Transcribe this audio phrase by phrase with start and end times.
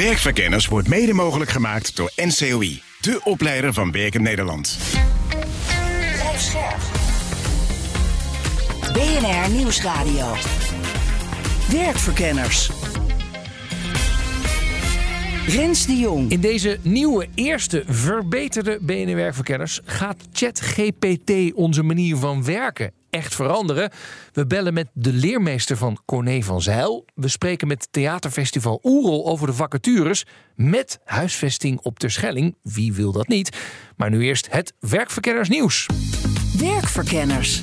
[0.00, 4.78] Werkverkenners wordt mede mogelijk gemaakt door NCOI, de opleider van Werken Nederland.
[6.12, 6.80] Blijf scherp.
[8.92, 10.34] BNR Nieuwsradio.
[11.70, 12.70] Werkverkenners.
[15.46, 16.30] Rens de Jong.
[16.30, 23.90] In deze nieuwe, eerste, verbeterde BNR Werkverkenners gaat ChatGPT onze manier van werken echt veranderen.
[24.32, 27.04] We bellen met de leermeester van Corné van Zijl.
[27.14, 30.26] We spreken met Theaterfestival Oerol over de vacatures.
[30.54, 32.56] Met huisvesting op Terschelling.
[32.62, 33.56] Wie wil dat niet?
[33.96, 35.86] Maar nu eerst het Werkverkennersnieuws.
[36.58, 37.62] Werkverkenners.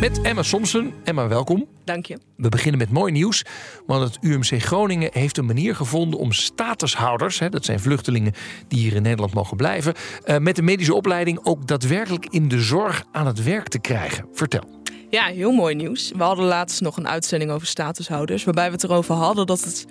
[0.00, 0.92] Met Emma Somsen.
[1.04, 1.66] Emma, welkom.
[1.84, 2.18] Dank je.
[2.36, 3.44] We beginnen met mooi nieuws.
[3.86, 8.32] Want het UMC Groningen heeft een manier gevonden om statushouders, hè, dat zijn vluchtelingen
[8.68, 12.60] die hier in Nederland mogen blijven, eh, met een medische opleiding ook daadwerkelijk in de
[12.60, 14.26] zorg aan het werk te krijgen.
[14.32, 14.82] Vertel.
[15.10, 16.12] Ja, heel mooi nieuws.
[16.16, 19.86] We hadden laatst nog een uitzending over statushouders, waarbij we het erover hadden dat het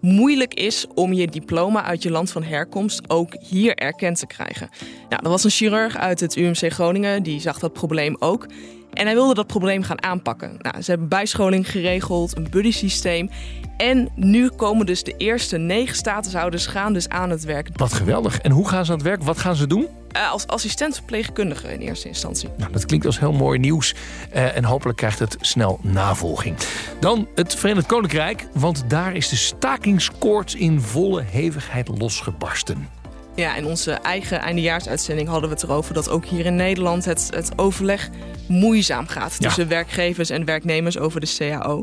[0.00, 4.68] moeilijk is om je diploma uit je land van herkomst ook hier erkend te krijgen.
[5.08, 8.46] Nou, er was een chirurg uit het UMC Groningen, die zag dat probleem ook.
[8.92, 10.56] En hij wilde dat probleem gaan aanpakken.
[10.58, 13.30] Nou, ze hebben bijscholing geregeld, een buddy-systeem.
[13.76, 17.68] En nu komen dus de eerste negen statushouders gaan dus aan het werk.
[17.72, 18.40] Wat geweldig.
[18.40, 19.22] En hoe gaan ze aan het werk?
[19.22, 19.86] Wat gaan ze doen?
[20.16, 22.48] Uh, als assistent verpleegkundige in eerste instantie.
[22.56, 23.94] Nou, dat klinkt als heel mooi nieuws.
[24.34, 26.56] Uh, en hopelijk krijgt het snel navolging.
[27.00, 32.99] Dan het Verenigd Koninkrijk, want daar is de stakingskoorts in volle hevigheid losgebarsten.
[33.34, 37.30] Ja, in onze eigen eindejaarsuitzending hadden we het erover dat ook hier in Nederland het,
[37.34, 38.10] het overleg
[38.48, 41.82] moeizaam gaat tussen werkgevers en werknemers over de CAO.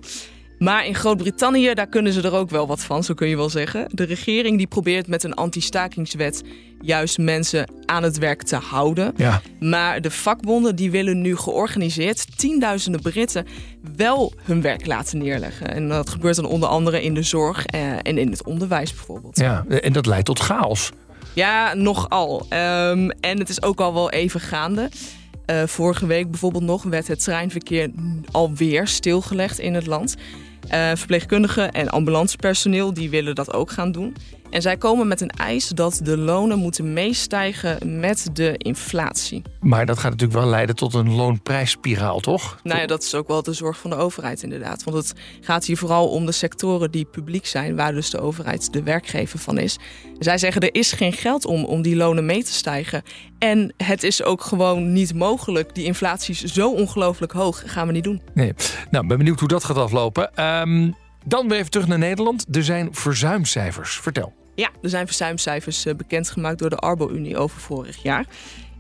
[0.59, 3.49] Maar in Groot-Brittannië, daar kunnen ze er ook wel wat van, zo kun je wel
[3.49, 3.85] zeggen.
[3.91, 6.43] De regering die probeert met een anti-stakingswet
[6.81, 9.13] juist mensen aan het werk te houden.
[9.17, 9.41] Ja.
[9.59, 13.45] Maar de vakbonden die willen nu georganiseerd tienduizenden Britten
[13.95, 15.67] wel hun werk laten neerleggen.
[15.67, 19.37] En dat gebeurt dan onder andere in de zorg eh, en in het onderwijs bijvoorbeeld.
[19.39, 20.91] Ja, en dat leidt tot chaos.
[21.37, 22.45] Ja, nogal.
[22.49, 24.89] Um, en het is ook al wel even gaande.
[25.45, 27.91] Uh, vorige week bijvoorbeeld nog werd het treinverkeer
[28.31, 30.15] alweer stilgelegd in het land.
[30.73, 34.15] Uh, verpleegkundigen en ambulancepersoneel die willen dat ook gaan doen.
[34.49, 39.41] En zij komen met een eis dat de lonen moeten meestijgen met de inflatie.
[39.59, 42.59] Maar dat gaat natuurlijk wel leiden tot een loonprijsspiraal, toch?
[42.63, 44.83] Nou ja, dat is ook wel de zorg van de overheid inderdaad.
[44.83, 47.75] Want het gaat hier vooral om de sectoren die publiek zijn...
[47.75, 49.77] waar dus de overheid de werkgever van is.
[50.19, 53.03] Zij zeggen er is geen geld om om die lonen mee te stijgen.
[53.39, 55.75] En het is ook gewoon niet mogelijk.
[55.75, 57.63] Die inflatie is zo ongelooflijk hoog.
[57.65, 58.21] gaan we niet doen.
[58.33, 58.53] Nee.
[58.91, 60.43] Nou, ben benieuwd hoe dat gaat aflopen.
[60.45, 60.95] Um...
[61.27, 62.45] Dan weer even terug naar Nederland.
[62.51, 63.99] Er zijn verzuimcijfers.
[63.99, 64.33] Vertel.
[64.55, 68.25] Ja, er zijn verzuimcijfers eh, bekendgemaakt door de Arbo-Unie over vorig jaar.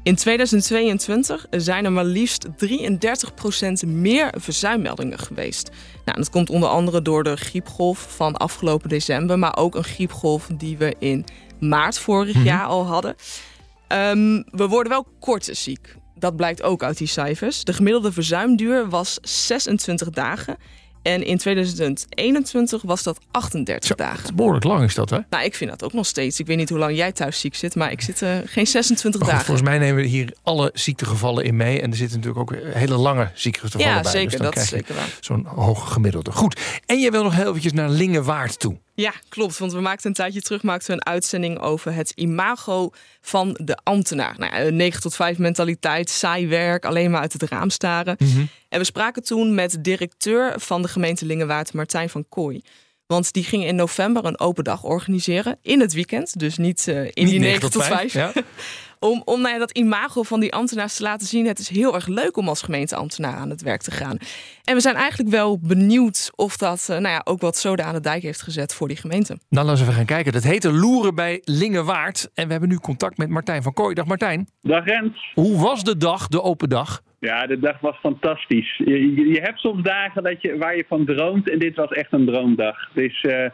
[0.03, 5.69] In 2022 zijn er maar liefst 33% meer verzuimmeldingen geweest.
[6.05, 10.49] Nou, dat komt onder andere door de griepgolf van afgelopen december, maar ook een griepgolf
[10.57, 11.25] die we in
[11.59, 12.45] maart vorig mhm.
[12.45, 13.15] jaar al hadden.
[13.87, 15.95] Um, we worden wel korter ziek.
[16.15, 17.63] Dat blijkt ook uit die cijfers.
[17.63, 20.57] De gemiddelde verzuimduur was 26 dagen.
[21.07, 24.35] En in 2021 was dat 38 dagen.
[24.35, 25.19] Behoorlijk lang is dat, hè?
[25.29, 26.39] Nou, ik vind dat ook nog steeds.
[26.39, 29.21] Ik weet niet hoe lang jij thuis ziek zit, maar ik zit uh, geen 26
[29.21, 29.45] dagen.
[29.45, 31.81] Volgens mij nemen we hier alle ziektegevallen in mee.
[31.81, 34.11] En er zitten natuurlijk ook hele lange ziektegevallen ja, bij.
[34.11, 35.17] Zeker, dus dat is zeker waar.
[35.19, 36.31] Zo'n hoge gemiddelde.
[36.31, 36.59] Goed.
[36.85, 38.77] En je wil nog heel eventjes naar Lingewaard toe.
[38.99, 39.57] Ja, klopt.
[39.57, 42.89] Want we maakten een tijdje terug maakten we een uitzending over het imago
[43.21, 44.35] van de ambtenaar.
[44.37, 48.15] Nou, 9 tot 5 mentaliteit, saai werk, alleen maar uit het raam staren.
[48.19, 48.45] Mhm.
[48.69, 52.61] En we spraken toen met directeur van de gemeente Lingewaard, Martijn van Kooi.
[53.07, 56.39] Want die ging in november een open dag organiseren in het weekend.
[56.39, 58.13] Dus niet uh, in niet die 9 tot 5.
[58.13, 58.31] Ja.
[58.99, 61.45] om, om nou ja, dat imago van die ambtenaars te laten zien.
[61.45, 64.17] Het is heel erg leuk om als gemeenteambtenaar aan het werk te gaan.
[64.63, 67.93] En we zijn eigenlijk wel benieuwd of dat uh, nou ja, ook wat zoden aan
[67.93, 69.37] de dijk heeft gezet voor die gemeente.
[69.49, 70.33] Nou, laten we gaan kijken.
[70.33, 72.29] Dat heette Loeren bij Lingewaard.
[72.33, 73.93] En we hebben nu contact met Martijn van Kooi.
[73.93, 74.47] Dag Martijn.
[74.61, 75.31] Dag Rens.
[75.33, 77.01] Hoe was de dag, de open dag?
[77.19, 78.77] Ja, de dag was fantastisch.
[78.77, 82.13] Je, je, hebt soms dagen dat je, waar je van droomt en dit was echt
[82.13, 82.89] een droomdag.
[82.93, 83.45] Dus uh,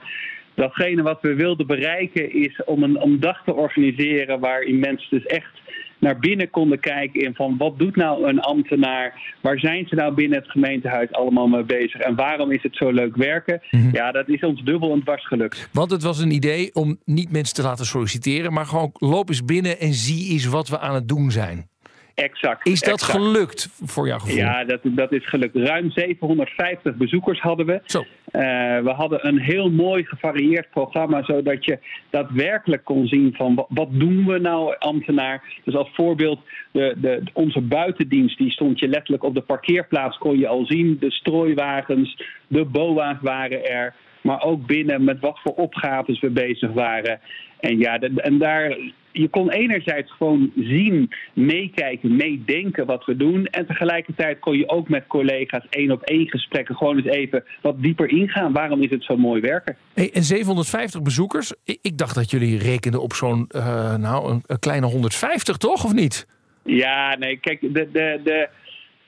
[0.56, 5.26] datgene wat we wilden bereiken is om een om dag te organiseren waarin mensen dus
[5.26, 5.62] echt
[6.04, 9.36] naar binnen konden kijken in van wat doet nou een ambtenaar?
[9.42, 12.02] Waar zijn ze nou binnen het gemeentehuis allemaal mee bezig?
[12.02, 13.62] En waarom is het zo leuk werken?
[13.72, 13.96] Mhm.
[13.96, 15.70] Ja, dat is ons dubbel en dwars gelukt.
[15.72, 19.46] Want het was een idee om niet mensen te laten solliciteren, maar gewoon loop eens
[19.46, 21.72] binnen en zie eens wat we aan het doen zijn.
[22.14, 22.68] Exact.
[22.68, 24.36] Is dat gelukt voor jouw gevoel?
[24.36, 25.56] Ja, dat, dat is gelukt.
[25.56, 27.82] Ruim 750 bezoekers hadden we.
[27.86, 28.00] Zo.
[28.00, 28.42] Uh,
[28.80, 31.80] we hadden een heel mooi gevarieerd programma, zodat je
[32.10, 35.44] daadwerkelijk kon zien van wat, doen we nou ambtenaar.
[35.64, 36.40] Dus als voorbeeld,
[36.72, 40.98] de, de, onze buitendienst, die stond je letterlijk op de parkeerplaats, kon je al zien.
[41.00, 43.94] De strooiwagens, de boa's waren er.
[44.24, 47.20] Maar ook binnen met wat voor opgaves we bezig waren.
[47.60, 48.78] En ja, en daar,
[49.12, 53.46] je kon enerzijds gewoon zien, meekijken, meedenken wat we doen.
[53.46, 57.82] En tegelijkertijd kon je ook met collega's één op één gesprekken gewoon eens even wat
[57.82, 58.54] dieper ingaan.
[58.54, 59.78] Waarom is het zo mooi werken?
[59.94, 61.54] Hey, en 750 bezoekers.
[61.64, 65.86] Ik dacht dat jullie rekenden op zo'n uh, nou, een, een, kleine 150, toch?
[65.86, 66.28] Of niet?
[66.64, 68.50] Ja, nee, kijk, de, de, de,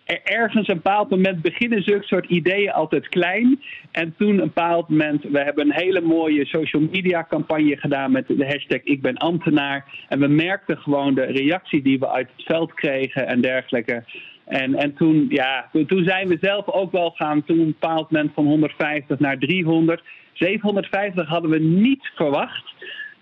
[0.05, 3.61] ergens een bepaald moment beginnen zulke soort ideeën altijd klein.
[3.91, 8.27] En toen een bepaald moment, we hebben een hele mooie social media campagne gedaan met
[8.27, 10.05] de hashtag Ik ben ambtenaar.
[10.09, 14.03] En we merkten gewoon de reactie die we uit het veld kregen en dergelijke.
[14.45, 18.31] En, en toen, ja, toen, zijn we zelf ook wel gaan, toen een bepaald moment
[18.33, 20.03] van 150 naar 300.
[20.33, 22.73] 750 hadden we niet verwacht.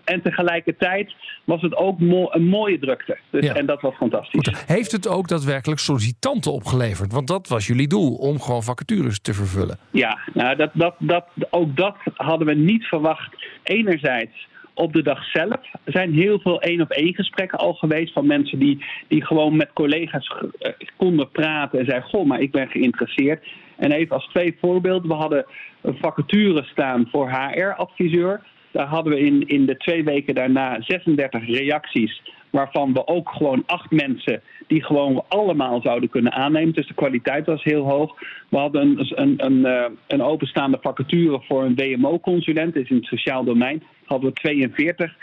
[0.04, 1.14] En tegelijkertijd
[1.44, 3.18] was het ook een mooie drukte.
[3.30, 4.64] Dus, En dat was fantastisch.
[4.68, 7.12] Heeft het ook daadwerkelijk sollicitanten opgeleverd?
[7.12, 9.78] Want dat was jullie doel, om gewoon vacatures te vervullen.
[9.92, 13.46] Ja, nou, dat, dat, dat, ook dat hadden we niet verwacht.
[13.64, 18.28] Enerzijds op de dag zelf zijn heel veel één op één gesprekken al geweest van
[18.28, 22.68] mensen die, die gewoon met collega's eh, konden praten en zeiden: Goh, maar ik ben
[22.68, 23.48] geïnteresseerd.
[23.76, 25.46] En even als twee voorbeelden: we hadden
[25.82, 28.42] een vacature staan voor HR-adviseur.
[28.74, 32.22] Daar hadden we in, in de twee weken daarna 36 reacties.
[32.50, 36.74] Waarvan we ook gewoon acht mensen die gewoon allemaal zouden kunnen aannemen.
[36.74, 38.20] Dus de kwaliteit was heel hoog.
[38.50, 42.76] We hadden een, een, een, eh, een openstaande vacature voor een WMO-consulent.
[42.76, 43.84] Is in het sociaal domein.
[44.06, 45.16] Hadden we 42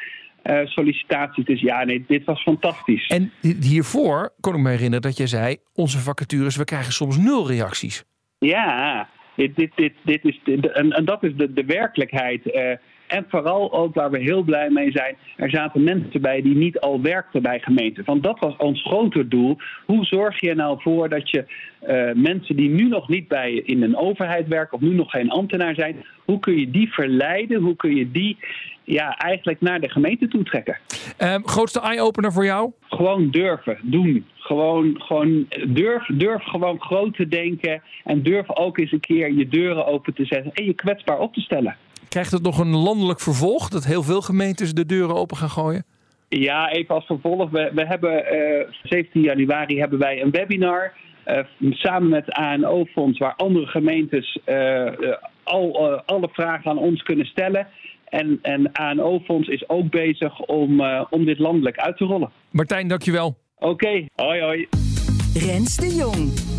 [0.45, 1.45] uh, sollicitaties.
[1.45, 3.07] Dus ja, nee, dit was fantastisch.
[3.07, 7.49] En hiervoor kon ik me herinneren dat je zei: onze vacatures, we krijgen soms nul
[7.49, 8.05] reacties.
[8.39, 10.41] Ja, dit, dit, dit, dit is
[10.73, 12.47] en, en, dat is de, de werkelijkheid.
[12.47, 12.73] Uh,
[13.11, 16.81] en vooral ook waar we heel blij mee zijn, er zaten mensen bij die niet
[16.81, 18.05] al werkten bij gemeenten.
[18.05, 19.57] Want dat was ons groter doel.
[19.87, 21.45] Hoe zorg je er nou voor dat je
[21.89, 25.31] uh, mensen die nu nog niet bij in een overheid werken of nu nog geen
[25.31, 27.63] ambtenaar zijn, hoe kun je die verleiden?
[27.63, 28.37] Hoe kun je die
[28.85, 30.77] ja, eigenlijk naar de gemeente toe trekken?
[31.19, 32.73] Um, grootste eye-opener voor jou?
[32.89, 34.27] Gewoon durven, doen.
[34.35, 37.83] Gewoon, gewoon durf, durf gewoon groot te denken.
[38.05, 41.35] En durf ook eens een keer je deuren open te zetten en je kwetsbaar op
[41.35, 41.77] te stellen.
[42.11, 45.85] Krijgt het nog een landelijk vervolg dat heel veel gemeentes de deuren open gaan gooien?
[46.29, 47.51] Ja, even als vervolg.
[47.51, 50.93] We, we hebben uh, eh, 17 januari hebben wij een webinar.
[51.27, 51.39] Uh,
[51.71, 54.93] samen met het ANO-fonds, waar andere gemeentes uh,
[55.43, 57.67] al, alle vragen aan ons kunnen stellen.
[58.05, 60.81] En, en ANO-fonds is ook bezig om,
[61.11, 62.31] om dit landelijk uit te rollen.
[62.51, 63.37] Martijn, dankjewel.
[63.59, 64.69] Oké, hoi hoi.
[65.35, 66.50] Rens de Jong.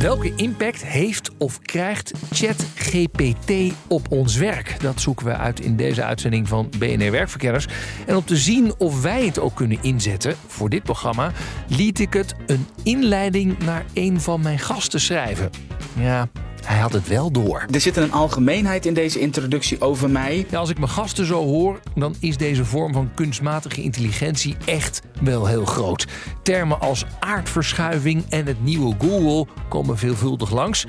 [0.00, 4.80] Welke impact heeft of krijgt ChatGPT op ons werk?
[4.80, 7.66] Dat zoeken we uit in deze uitzending van BNR Werkverkenners.
[8.06, 11.32] En om te zien of wij het ook kunnen inzetten voor dit programma,
[11.68, 15.50] liet ik het een inleiding naar een van mijn gasten schrijven.
[15.98, 16.28] Ja,
[16.66, 17.64] hij had het wel door.
[17.70, 20.46] Er zit een algemeenheid in deze introductie over mij.
[20.50, 25.02] Ja, als ik mijn gasten zo hoor, dan is deze vorm van kunstmatige intelligentie echt
[25.20, 26.06] wel heel groot.
[26.42, 30.86] Termen als aardverschuiving en het nieuwe Google komen veelvuldig langs.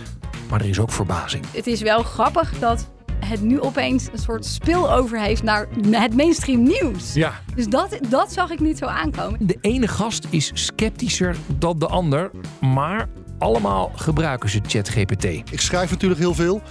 [0.49, 1.45] Maar er is ook verbazing.
[1.51, 2.89] Het is wel grappig dat
[3.25, 7.13] het nu opeens een soort spillover heeft naar het mainstream nieuws.
[7.13, 7.41] Ja.
[7.55, 9.47] Dus dat, dat zag ik niet zo aankomen.
[9.47, 13.09] De ene gast is sceptischer dan de ander, maar
[13.41, 15.23] allemaal gebruiken ze ChatGPT.
[15.23, 16.61] Ik schrijf natuurlijk heel veel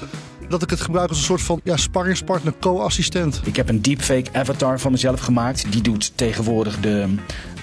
[0.48, 3.40] dat ik het gebruik als een soort van ja, sparringspartner, co-assistent.
[3.44, 5.72] Ik heb een deepfake avatar van mezelf gemaakt.
[5.72, 7.14] Die doet tegenwoordig de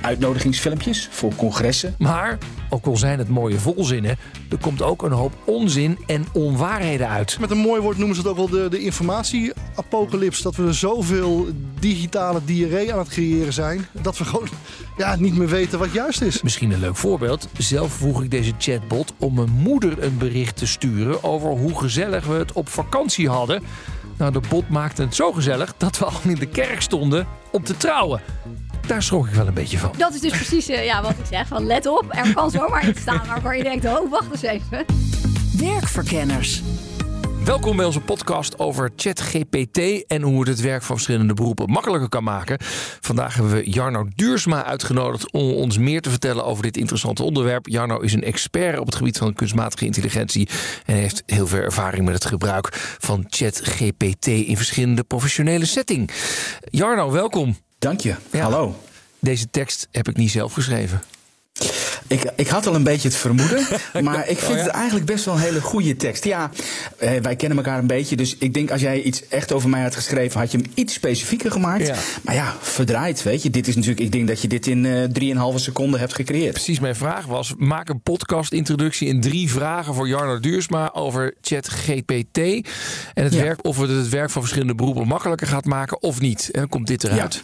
[0.01, 1.95] uitnodigingsfilmpjes voor congressen.
[1.97, 2.37] Maar,
[2.69, 4.17] ook al zijn het mooie volzinnen,
[4.49, 7.37] er komt ook een hoop onzin en onwaarheden uit.
[7.39, 10.41] Met een mooi woord noemen ze het ook wel de, de informatie-apocalyps.
[10.41, 11.47] Dat we er zoveel
[11.79, 14.47] digitale diarree aan het creëren zijn, dat we gewoon
[14.97, 16.41] ja, niet meer weten wat juist is.
[16.41, 17.47] Misschien een leuk voorbeeld.
[17.57, 22.25] Zelf vroeg ik deze chatbot om mijn moeder een bericht te sturen over hoe gezellig
[22.25, 23.63] we het op vakantie hadden.
[24.17, 27.63] Nou, de bot maakte het zo gezellig dat we al in de kerk stonden om
[27.63, 28.21] te trouwen.
[28.87, 29.91] Daar schrok ik wel een beetje van.
[29.97, 31.47] Dat is dus precies uh, ja, wat ik zeg.
[31.47, 33.85] Van let op, er kan zomaar iets staan waarvan je denkt...
[33.85, 34.85] oh, wacht eens even.
[35.57, 36.61] Werkverkenners.
[37.43, 42.09] Welkom bij onze podcast over ChatGPT en hoe het het werk van verschillende beroepen makkelijker
[42.09, 42.57] kan maken.
[43.01, 47.67] Vandaag hebben we Jarno Duursma uitgenodigd om ons meer te vertellen over dit interessante onderwerp.
[47.67, 50.49] Jarno is een expert op het gebied van kunstmatige intelligentie
[50.85, 56.13] en heeft heel veel ervaring met het gebruik van ChatGPT in verschillende professionele settings.
[56.69, 57.55] Jarno, welkom.
[57.87, 58.15] Dank je.
[58.31, 58.75] Hallo.
[59.19, 61.01] Deze tekst heb ik niet zelf geschreven.
[62.07, 63.65] Ik, ik had al een beetje het vermoeden,
[64.03, 64.63] maar ik vind Oh ja?
[64.63, 66.23] het eigenlijk best wel een hele goede tekst.
[66.23, 66.49] Ja,
[66.97, 69.81] eh, wij kennen elkaar een beetje, dus ik denk als jij iets echt over mij
[69.81, 71.87] had geschreven, had je hem iets specifieker gemaakt.
[71.87, 71.95] Ja.
[72.23, 73.49] Maar ja, verdraaid, weet je.
[73.49, 76.53] Dit is natuurlijk, ik denk dat je dit in eh 3,5 seconden hebt gecreëerd.
[76.53, 82.37] Precies, mijn vraag was: maak een podcast-introductie in drie vragen voor Jarno Duursma over ChatGPT.
[83.13, 83.41] En het Ja.
[83.43, 86.49] werk, of het het werk van verschillende beroepen makkelijker gaat maken of niet.
[86.51, 87.43] En dan komt dit eruit.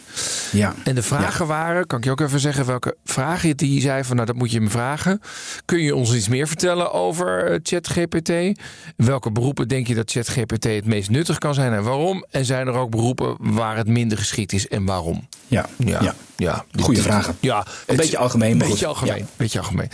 [0.52, 0.74] Ja.
[0.84, 4.14] En de vragen waren, kan ik je ook even zeggen welke vragen die zei van
[4.16, 5.20] nou dat moet je me vragen.
[5.64, 8.60] Kun je ons iets meer vertellen over eh, ChatGPT?
[8.96, 12.24] Welke beroepen denk je dat ChatGPT het meest nuttig kan zijn en waarom?
[12.30, 15.28] En zijn er ook beroepen waar het minder geschikt is en waarom?
[15.46, 15.66] Ja.
[15.76, 16.14] Ja, ja.
[16.36, 16.64] ja.
[16.80, 17.36] Goeie Dit- vragen.
[17.40, 19.16] Ja, Een beetje algemeen, maar Beetje algemeen.
[19.18, 19.24] Ja.
[19.36, 19.88] Beetje algemeen.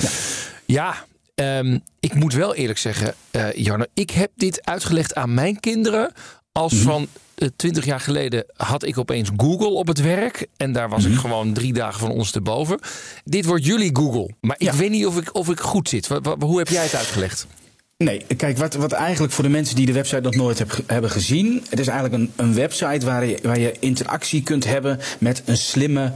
[0.66, 0.94] Ja,
[1.34, 6.12] ehm, ik moet wel eerlijk zeggen, eh Jarno, ik heb dit uitgelegd aan mijn kinderen
[6.60, 6.82] als Mhm.
[6.82, 7.06] van
[7.56, 11.20] twintig jaar geleden had ik opeens Google op het werk en daar was ik Mhm.
[11.20, 12.78] gewoon drie dagen van ons te boven.
[13.24, 14.76] Dit wordt jullie Google, maar ik Ja.
[14.76, 16.06] weet niet of ik, of ik goed zit.
[16.06, 17.46] Wa- wa- hoe heb jij het uitgelegd?
[17.96, 21.10] Nee, kijk, wat, wat eigenlijk voor de mensen die de website nog nooit heb, hebben
[21.10, 21.64] gezien.
[21.68, 25.56] Het is eigenlijk een, een website waar je, waar je interactie kunt hebben met een
[25.56, 26.12] slimme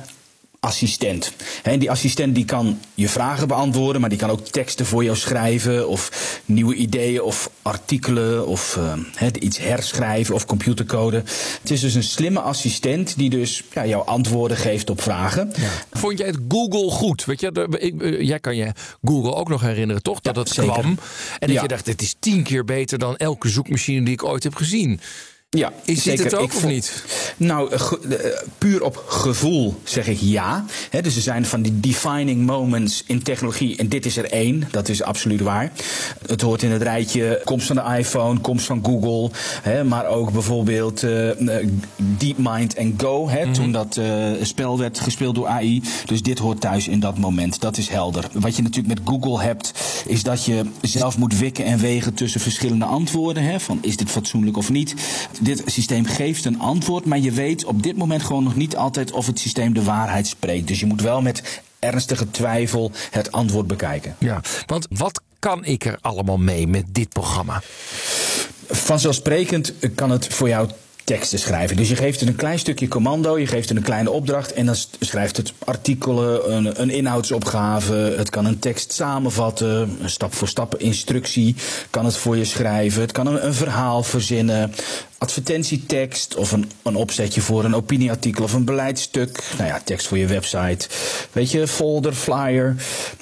[0.64, 1.32] assistent.
[1.62, 5.16] En die assistent die kan je vragen beantwoorden, maar die kan ook teksten voor jou
[5.16, 5.88] schrijven.
[5.88, 8.78] Of nieuwe ideeën of artikelen of
[9.20, 11.16] eh, iets herschrijven of computercode.
[11.60, 15.52] Het is dus een slimme assistent die dus ja, jou antwoorden geeft op vragen.
[15.92, 17.24] Vond jij het Google goed?
[17.24, 18.72] Weet je, ik, eh, jij kan je
[19.04, 20.20] Google ook nog herinneren, toch?
[20.20, 20.72] Dat Ja, het zeker.
[20.72, 20.98] kwam.
[21.38, 24.42] En dat je dacht, dit is tien keer beter dan elke zoekmachine die ik ooit
[24.42, 25.00] heb gezien.
[25.54, 26.24] Ja, Is dit zeker.
[26.24, 27.04] het ook Ik of niet?
[27.36, 30.64] Nou, eh, ge- eh, puur op gevoel zeg ik ja.
[31.02, 33.76] Dus er zijn van die defining moments in technologie.
[33.76, 35.72] En dit is er één, dat is absoluut waar.
[36.26, 39.30] Het hoort in het rijtje komst van de iPhone, komst van Google.
[39.84, 41.30] Maar ook bijvoorbeeld eh,
[41.60, 43.28] eh, DeepMind en Go.
[43.28, 44.00] Hè, Toen dat
[44.42, 45.82] spel werd gespeeld door AI.
[46.06, 47.60] Dus dit hoort thuis in dat moment.
[47.60, 48.24] Dat is helder.
[48.32, 49.72] Wat je natuurlijk met Google hebt,
[50.06, 53.42] is dat je zelf moet wikken en wegen tussen verschillende antwoorden.
[53.42, 54.94] Hè, van is dit fatsoenlijk of niet?
[55.44, 59.12] Dit systeem geeft een antwoord, maar je weet op dit moment gewoon nog niet altijd
[59.12, 60.68] of het systeem de waarheid spreekt.
[60.68, 64.16] Dus je moet wel met ernstige twijfel het antwoord bekijken.
[64.18, 67.62] Ja, want wat kan ik er allemaal mee met dit programma?
[68.68, 70.68] Vanzelfsprekend kan het voor jou
[71.04, 71.76] teksten schrijven.
[71.76, 74.66] Dus je geeft het een klein stukje commando, je geeft het een kleine opdracht en
[74.66, 78.14] dan schrijft het artikelen, een, een inhoudsopgave.
[78.16, 81.56] Het kan een tekst samenvatten, een stap voor stap instructie
[81.90, 83.00] kan het voor je schrijven.
[83.00, 84.72] Het kan een, een verhaal verzinnen,
[85.24, 89.42] advertentietekst of een, een opzetje voor een opinieartikel of een beleidstuk.
[89.56, 90.88] Nou ja, tekst voor je website.
[91.32, 92.74] Weet je, folder, flyer.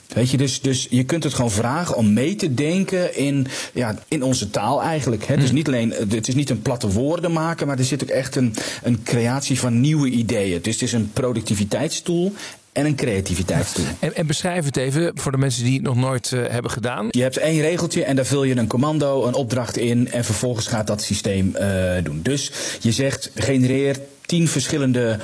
[0.08, 3.98] Weet je, dus, dus je kunt het gewoon vragen om mee te denken in, ja,
[4.08, 5.24] in onze taal eigenlijk.
[5.24, 5.36] Hè.
[5.36, 8.36] Dus niet alleen, het is niet een platte woorden maken, maar er zit ook echt
[8.36, 10.62] een, een creatie van nieuwe ideeën.
[10.62, 12.32] Dus het is een productiviteitstool
[12.72, 13.84] en een creativiteitstool.
[13.98, 17.08] En, en beschrijf het even voor de mensen die het nog nooit eh, hebben gedaan.
[17.10, 20.66] Je hebt één regeltje en daar vul je een commando, een opdracht in en vervolgens
[20.66, 22.20] gaat dat systeem eh, doen.
[22.22, 25.18] Dus je zegt genereer tien verschillende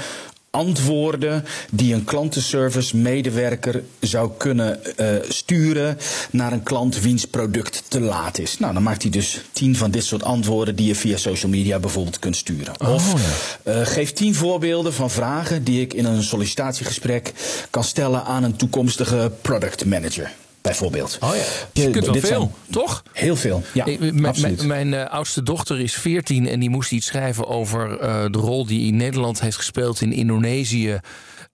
[0.51, 5.99] antwoorden die een klantenservice medewerker zou kunnen eh, sturen
[6.31, 8.59] naar een klant wiens product te laat is.
[8.59, 11.79] Nou, dan maakt hij dus tien van dit soort antwoorden die je via social media
[11.79, 12.81] bijvoorbeeld kunt sturen.
[12.81, 13.15] of
[13.63, 17.33] eh, geef tien voorbeelden van vragen die ik in een sollicitatiegesprek
[17.71, 20.33] kan stellen aan een toekomstige product manager.
[20.63, 21.19] Bijvoorbeeld.
[21.21, 21.43] Oh ja,
[21.83, 23.03] je kunt wel veel, zijn- toch?
[23.13, 23.87] Heel veel, ja,
[24.23, 24.67] absoluut.
[24.67, 28.67] mijn eh, oudste dochter is 14 en die moest iets schrijven over eh, de rol
[28.67, 30.99] die in Nederland heeft gespeeld in Indonesië.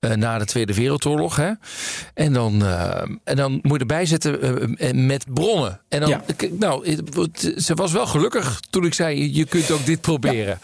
[0.00, 1.36] eh, na de Tweede Wereldoorlog.
[1.36, 1.50] Hè?
[2.14, 2.64] En, dan,
[3.24, 5.80] en dan moet je erbij zetten met bronnen.
[5.88, 6.22] En dan, Ja.
[6.58, 10.58] nou, het- ze was wel gelukkig toen ik zei: je kunt ook dit proberen.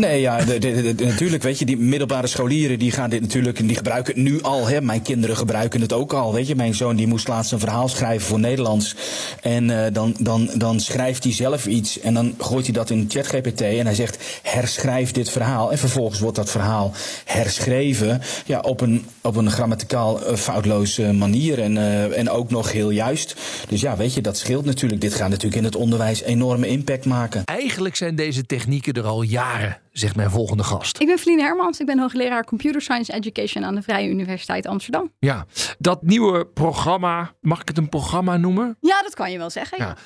[0.00, 3.58] Nee, ja, de, de- de- natuurlijk, weet je, die middelbare scholieren die gaan dit natuurlijk,
[3.68, 4.66] die gebruiken het nu al.
[4.66, 4.80] Hè.
[4.80, 6.54] Mijn kinderen gebruiken het ook al, weet je.
[6.56, 8.94] Mijn zoon die moest laatst een verhaal schrijven voor Nederlands.
[9.42, 13.04] En eh, dan, dan, dan schrijft hij zelf iets en dan gooit hij dat in
[13.08, 15.72] ChatGPT en hij zegt, herschrijf dit verhaal.
[15.72, 16.92] En vervolgens wordt dat verhaal
[17.24, 22.72] herschreven, ja, op een, op een grammaticaal eh, foutloze manier en, eh, en ook nog
[22.72, 23.36] heel juist.
[23.68, 25.00] Dus ja, weet je, dat scheelt natuurlijk.
[25.00, 27.42] Dit gaat natuurlijk in het onderwijs enorme impact maken.
[27.44, 31.00] Eigenlijk zijn deze technieken er al jaren, zegt mijn volgende gast.
[31.00, 35.12] Ik ben Feline Hermans, ik ben hoogleraar Computer Science Education aan de Vrije Universiteit Amsterdam.
[35.18, 35.46] Ja,
[35.78, 38.76] dat nieuwe programma, mag ik het een programma noemen?
[38.80, 39.78] Ja, dat kan je wel zeggen.
[39.78, 39.96] Ja.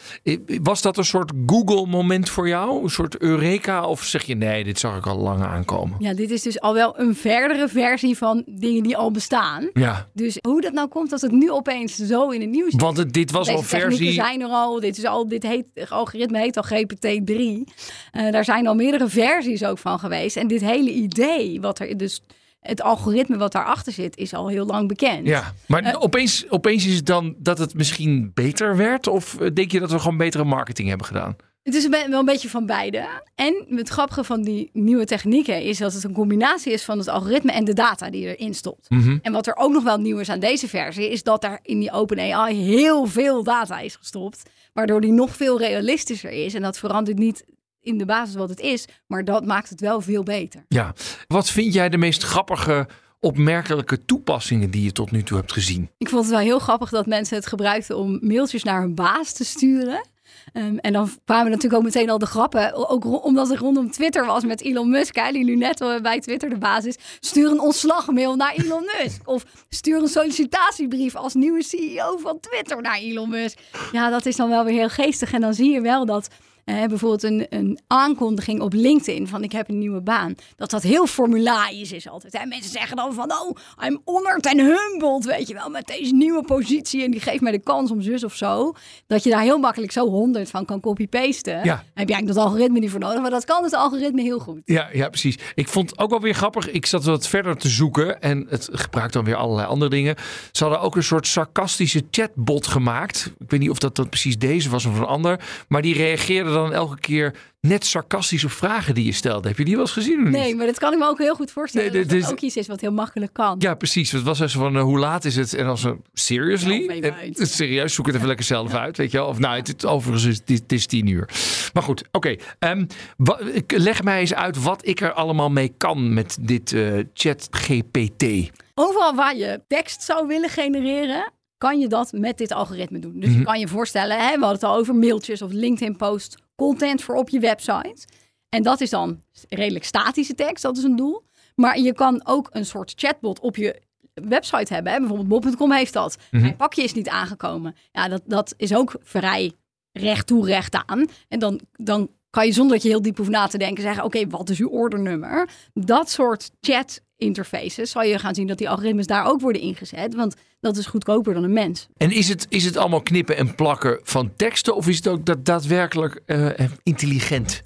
[0.62, 2.82] Was dat een soort Google-moment voor jou?
[2.82, 3.85] Een soort Eureka?
[3.87, 5.97] Of zeg je nee, dit zag ik al lang aankomen?
[5.99, 9.70] Ja, dit is dus al wel een verdere versie van dingen die al bestaan.
[9.73, 12.80] Ja, Dus hoe dat nou komt dat het nu opeens zo in het nieuws is.
[12.80, 14.12] want het, dit was Deze al versie...
[14.12, 14.80] zijn er al.
[14.80, 17.73] Dit, is al, dit heet, het algoritme heet al GPT-3.
[18.11, 20.37] Eh, daar zijn al meerdere versies ook van geweest.
[20.37, 22.22] En dit hele idee, wat er dus
[22.60, 25.26] het algoritme wat daarachter zit is al heel lang bekend.
[25.26, 29.06] Ja, maar Eh, opeens, opeens is het dan dat het misschien beter werd?
[29.06, 31.37] Of eh, denk je dat we gewoon betere marketing hebben gedaan?
[31.62, 33.08] Het is wel een beetje van beide.
[33.34, 37.08] En het grappige van die nieuwe technieken is dat het een combinatie is van het
[37.08, 38.90] algoritme en de data die erin stopt.
[38.90, 39.18] Mhm.
[39.22, 41.80] En wat er ook nog wel nieuw is aan deze versie, is dat er in
[41.80, 44.42] die OpenAI heel veel data is gestopt.
[44.72, 46.54] Waardoor die nog veel realistischer is.
[46.54, 47.44] En dat verandert niet
[47.82, 50.64] in de basis wat het is, maar dat maakt het wel veel beter.
[50.68, 50.94] Ja.
[51.28, 52.88] Wat vind jij de meest grappige,
[53.20, 55.90] opmerkelijke toepassingen die je tot nu toe hebt gezien?
[55.99, 59.32] Ik vond het wel heel grappig dat mensen het gebruikten om mailtjes naar hun baas
[59.32, 60.08] te sturen.
[60.52, 62.88] Ehm, en dan kwamen natuurlijk ook meteen al de grappen.
[62.88, 66.20] Ook omdat het rondom Twitter was met Elon Musk, hè, die nu net eh, bij
[66.20, 66.96] Twitter de baas is.
[67.20, 69.28] Stuur een ontslagmail naar Elon Musk.
[69.28, 73.58] Of stuur een sollicitatiebrief als nieuwe CEO van Twitter naar Elon Musk.
[73.92, 75.32] Ja, dat is dan wel weer heel geestig.
[75.32, 76.28] En dan zie je wel dat
[76.77, 80.35] eh, bijvoorbeeld een, een aankondiging op LinkedIn van ik heb een nieuwe baan.
[80.57, 82.39] Dat dat heel formulaisch is altijd.
[82.39, 82.47] Hè?
[82.47, 86.43] Mensen zeggen dan van oh, I'm honored en humbled, weet je wel, met deze nieuwe
[86.43, 87.05] positie.
[87.05, 88.73] En die geeft mij de kans om zus of zo.
[89.07, 91.65] Dat je daar heel makkelijk zo honderd van kan copy-pasten.
[91.65, 91.77] Ja.
[91.95, 94.61] Heb je eigenlijk dat algoritme niet voor nodig, maar dat kan het algoritme heel goed.
[94.65, 95.39] Ja, ja, precies.
[95.55, 96.71] Ik vond het ook wel weer grappig.
[96.71, 100.15] Ik zat wat verder te zoeken en het gebruikt dan weer allerlei andere dingen.
[100.53, 103.33] Ze hadden ook een soort sarcastische chatbot gemaakt.
[103.39, 105.41] Ik weet niet of dat, dat precies deze was of een ander.
[105.69, 109.49] Maar die reageerde dan elke keer net sarcastisch op vragen die je stelde.
[109.49, 110.19] Heb je die wel eens gezien?
[110.19, 110.33] of niet?
[110.33, 111.93] Nee, maar dat kan ik me ook heel goed voorstellen.
[111.93, 113.57] Nee, dat is- ook iets is wat heel makkelijk kan.
[113.59, 114.12] Ja, precies.
[114.12, 115.55] Het was dus van uh, hoe laat is het?
[115.55, 116.87] En dan zo, seriously?
[116.88, 117.38] En- uit.
[117.49, 119.26] serieus, zoek het even lekker zelf uit, weet je wel?
[119.26, 121.29] Of nou, het, het- overigens is het, het is tien uur.
[121.73, 122.37] Maar goed, oké.
[122.59, 122.87] Ehm,
[123.17, 126.93] wa- ik- leg mij eens uit wat ik er allemaal mee kan met dit eh,
[127.14, 128.50] chat GPT.
[128.75, 133.21] Overal waar je tekst zou willen genereren, kan je dat met dit algoritme doen.
[133.21, 137.02] Dus je kan je voorstellen, hè, we hadden het al over mailtjes of LinkedIn-post, content
[137.02, 138.07] voor op je website.
[138.49, 141.23] En dat is dan redelijk statische tekst, dat is een doel.
[141.55, 143.83] Maar je kan ook een soort chatbot op je
[144.14, 144.93] website hebben.
[144.93, 144.99] Hè?
[144.99, 146.17] Bijvoorbeeld bol.com heeft dat.
[146.31, 147.75] Mijn pakje is niet aangekomen.
[147.93, 149.52] Ja, dat, dat is ook vrij
[149.93, 151.07] recht toe, recht aan.
[151.29, 154.05] En dan, dan kan je zonder dat je heel diep hoeft na te denken zeggen...
[154.05, 155.49] oké, wat is uw ordernummer?
[155.73, 160.15] Dat soort chat interfaces zal je gaan zien dat die algoritmes daar ook worden ingezet.
[160.15, 161.89] Want dat is goedkoper dan een mens.
[161.97, 164.77] En is het, is het allemaal knippen en plakken van teksten?
[164.77, 166.49] Of is het ook dat daadwerkelijk eh,
[166.83, 167.62] intelligent?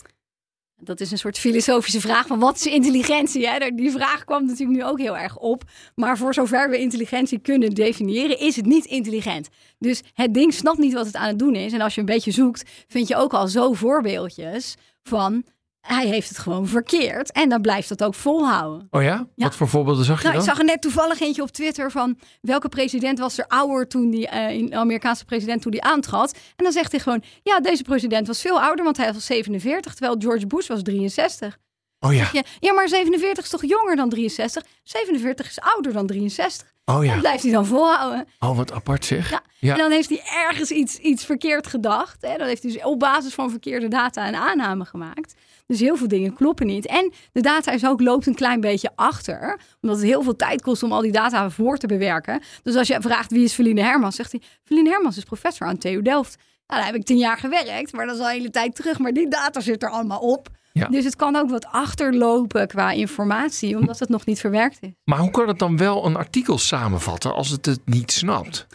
[0.85, 3.49] Dat is een soort filosofische vraag van wat is intelligentie?
[3.49, 3.71] Hè?
[3.75, 5.63] Die vraag kwam natuurlijk nu ook heel erg op.
[5.95, 9.49] Maar voor zover we intelligentie kunnen definiëren, is het niet intelligent.
[9.79, 11.73] Dus het ding snapt niet wat het aan het doen is.
[11.73, 15.45] En als je een beetje zoekt, vind je ook al zo voorbeeldjes van
[15.87, 17.33] hij heeft het gewoon verkeerd.
[17.33, 18.87] En dan blijft dat ook volhouden.
[18.90, 19.27] Oh ja?
[19.35, 19.44] Ja.
[19.44, 20.44] Wat voor voorbeelden zag je Nou, dan?
[20.44, 24.11] ik zag er net toevallig eentje op Twitter van welke president was er ouder toen
[24.11, 26.33] die eh, Amerikaanse president toen die aantrad.
[26.57, 29.94] En dan zegt hij gewoon: ja, deze president was veel ouder, want hij was 47,
[29.94, 31.59] terwijl George Bush was 63.
[32.01, 32.29] Oh ja.
[32.33, 34.62] Ja, ja, maar 47 is toch jonger dan 63?
[34.83, 36.74] 47 is ouder dan 63.
[36.85, 37.18] Oh Dat ja.
[37.18, 38.27] blijft hij dan volhouden.
[38.38, 39.31] Oh, wat apart zeg.
[39.31, 39.42] Ja.
[39.59, 39.73] Ja.
[39.73, 42.23] En dan heeft hij ergens iets, iets verkeerd gedacht.
[42.23, 42.37] Hè?
[42.37, 45.35] Dan heeft hij dus op basis van verkeerde data een aanname gemaakt.
[45.66, 46.87] Dus heel veel dingen kloppen niet.
[46.87, 49.61] En de data is ook, loopt een klein beetje achter.
[49.81, 52.42] Omdat het heel veel tijd kost om al die data voor te bewerken.
[52.62, 54.40] Dus als je vraagt wie is Feline Hermans, zegt hij...
[54.64, 56.37] Feline Hermans is professor aan TU Delft.
[56.66, 58.99] Nou, daar heb ik tien jaar gewerkt, maar dat is al een hele tijd terug.
[58.99, 60.49] Maar die data zit er allemaal op.
[60.79, 60.87] Ja.
[60.87, 64.91] Dus het kan ook wat achterlopen qua informatie, omdat het nog niet verwerkt is.
[65.05, 68.67] Maar hoe kan het dan wel een artikel samenvatten als het het niet snapt?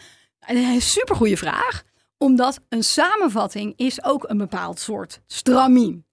[0.46, 1.82] Een supergoeie vraag.
[2.18, 6.04] Omdat een samenvatting is ook een bepaald soort stramien.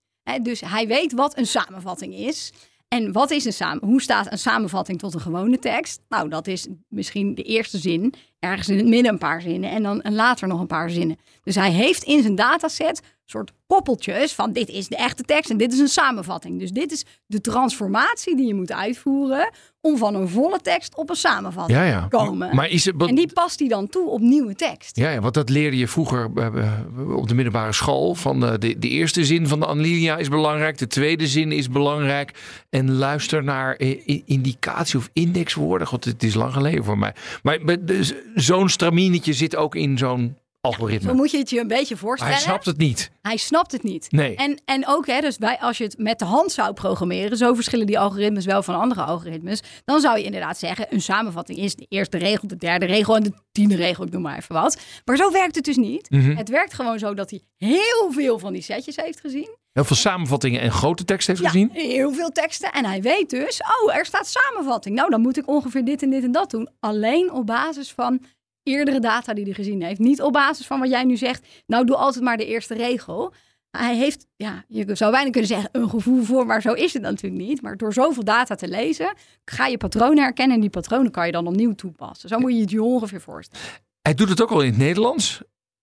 [0.42, 2.52] Dus hij weet wat een samenvatting is.
[2.88, 3.84] En wat is een samen?
[3.84, 6.02] Hoe staat een samenvatting tot een gewone tekst?
[6.10, 9.84] Nou, dat is misschien de eerste zin, ergens in het midden een paar zinnen en
[9.84, 11.18] dan en later nog een paar zinnen.
[11.44, 15.58] Dus hij heeft in zijn dataset soort koppeltjes van dit is de echte tekst en
[15.58, 16.60] dit is een samenvatting.
[16.60, 19.50] Dus dit is de transformatie die je moet uitvoeren
[19.82, 22.02] om van een volle tekst op een samenvatting Ja, ja.
[22.02, 22.56] te komen.
[22.56, 24.96] Maar is het, wat- En die past hij dan toe op nieuwe tekst.
[24.98, 28.16] Ja, ja, want dat leerde je vroeger eh, eh, op de middelbare school.
[28.16, 30.78] Van eh, de, de eerste zin van de Alinea is belangrijk.
[30.78, 32.32] De tweede zin is belangrijk.
[32.70, 33.80] En luister naar
[34.26, 35.88] indicatie of indexwoorden.
[35.88, 37.14] God, het is lang geleden voor mij.
[37.44, 41.10] Maar maar dus zo'n stramienetje zit ook in zo'n algoritme.
[41.10, 42.34] Zo moet je het je een beetje maar voorstellen.
[42.34, 43.12] hij snapt het niet.
[43.22, 44.12] Hij snapt het niet.
[44.12, 44.36] Nee.
[44.36, 47.54] En, en ook, hè, dus bij, als je het met de hand zou programmeren, zo
[47.54, 51.76] verschillen die algoritmes wel van andere algoritmes, dan zou je inderdaad zeggen, een samenvatting is
[51.76, 54.80] de eerste regel, de derde regel en de tiende regel, ik noem maar even wat.
[55.06, 56.10] Maar zo werkt het dus niet.
[56.10, 56.36] Mhm.
[56.36, 59.50] Het werkt gewoon zo dat hij heel veel van die setjes heeft gezien.
[59.74, 61.70] Heel veel samenvattingen en grote tekst heeft Ja, gezien.
[61.74, 62.72] heel veel teksten.
[62.72, 64.96] En hij weet dus, oh, er staat samenvatting.
[64.96, 66.70] Nou, dan moet ik ongeveer dit en dit en dat doen.
[66.80, 68.22] Alleen op basis van
[68.68, 70.00] eerdere data die hij gezien heeft.
[70.00, 71.48] Niet op basis van wat jij nu zegt.
[71.66, 73.34] Nou, doe altijd maar de eerste regel.
[73.72, 77.02] Hij heeft, ja, je zou bijna kunnen zeggen, een gevoel voor, maar zo is het
[77.02, 77.62] natuurlijk niet.
[77.62, 79.14] Maar door zoveel data te lezen,
[79.46, 82.30] ga je patronen herkennen en die patronen kan je dan opnieuw toepassen.
[82.30, 83.66] Zo moet je het je ongeveer voorstellen.
[84.02, 85.42] Hij doet het ook al in het Nederlands.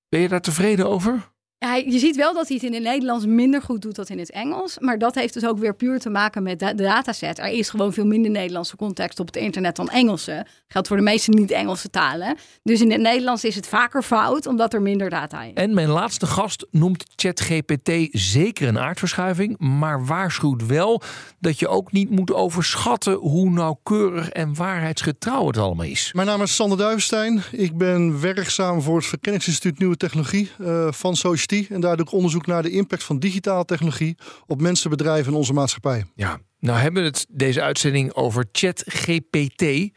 [0.09, 1.33] Ben je daar tevreden over?
[1.67, 4.19] Hij, je ziet wel dat hij het in het Nederlands minder goed doet dan in
[4.19, 4.79] het Engels.
[4.79, 7.39] Maar dat heeft dus ook weer puur te maken met de dataset.
[7.39, 10.47] Er is gewoon veel minder Nederlandse context op het internet dan Engelse.
[10.69, 12.37] Geldt voor de meeste niet-Engelse talen.
[12.63, 15.53] Dus in het Nederlands is het vaker fout, omdat er minder data is.
[15.55, 19.59] En mijn laatste gast noemt ChatGPT zeker een aardverschuiving.
[19.59, 21.03] Maar waarschuwt wel
[21.41, 26.13] dat je ook niet moet overschatten hoe nauwkeurig en waarheidsgetrouw het allemaal is.
[26.13, 27.43] Mijn naam is Sander Duivenstein.
[27.53, 31.54] Ik ben werkzaam voor het Verkenningsinstituut Nieuwe Technologie uh, van Society.
[31.63, 35.39] En daar doe ik onderzoek naar de impact van digitale technologie op mensen, bedrijven en
[35.39, 36.05] onze maatschappij.
[36.15, 39.91] Ja, nou hebben we het deze uitzending over ChatGPT.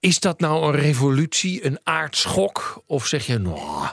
[0.00, 2.82] Is dat nou een revolutie, een aardschok?
[2.86, 3.86] Of zeg je, nou...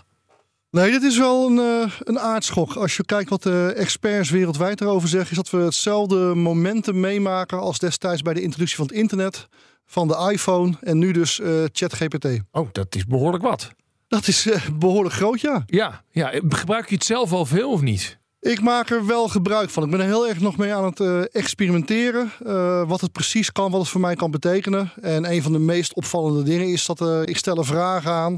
[0.70, 2.74] Nee, dit is wel een, uh, een aardschok.
[2.74, 7.60] Als je kijkt wat de experts wereldwijd erover zeggen, is dat we hetzelfde momentum meemaken
[7.60, 9.48] als destijds bij de introductie van het internet,
[9.86, 12.26] van de iPhone en nu dus uh, ChatGPT.
[12.52, 13.72] Oh, dat is behoorlijk wat.
[14.16, 15.64] Dat is uh, behoorlijk groot, ja.
[15.66, 16.04] ja.
[16.12, 18.20] Ja, gebruik je het zelf al veel of niet?
[18.40, 19.84] Ik maak er wel gebruik van.
[19.84, 22.32] Ik ben er heel erg nog mee aan het uh, experimenteren.
[22.46, 24.92] Uh, wat het precies kan, wat het voor mij kan betekenen.
[25.02, 28.38] En een van de meest opvallende dingen is dat uh, ik stel er vragen aan.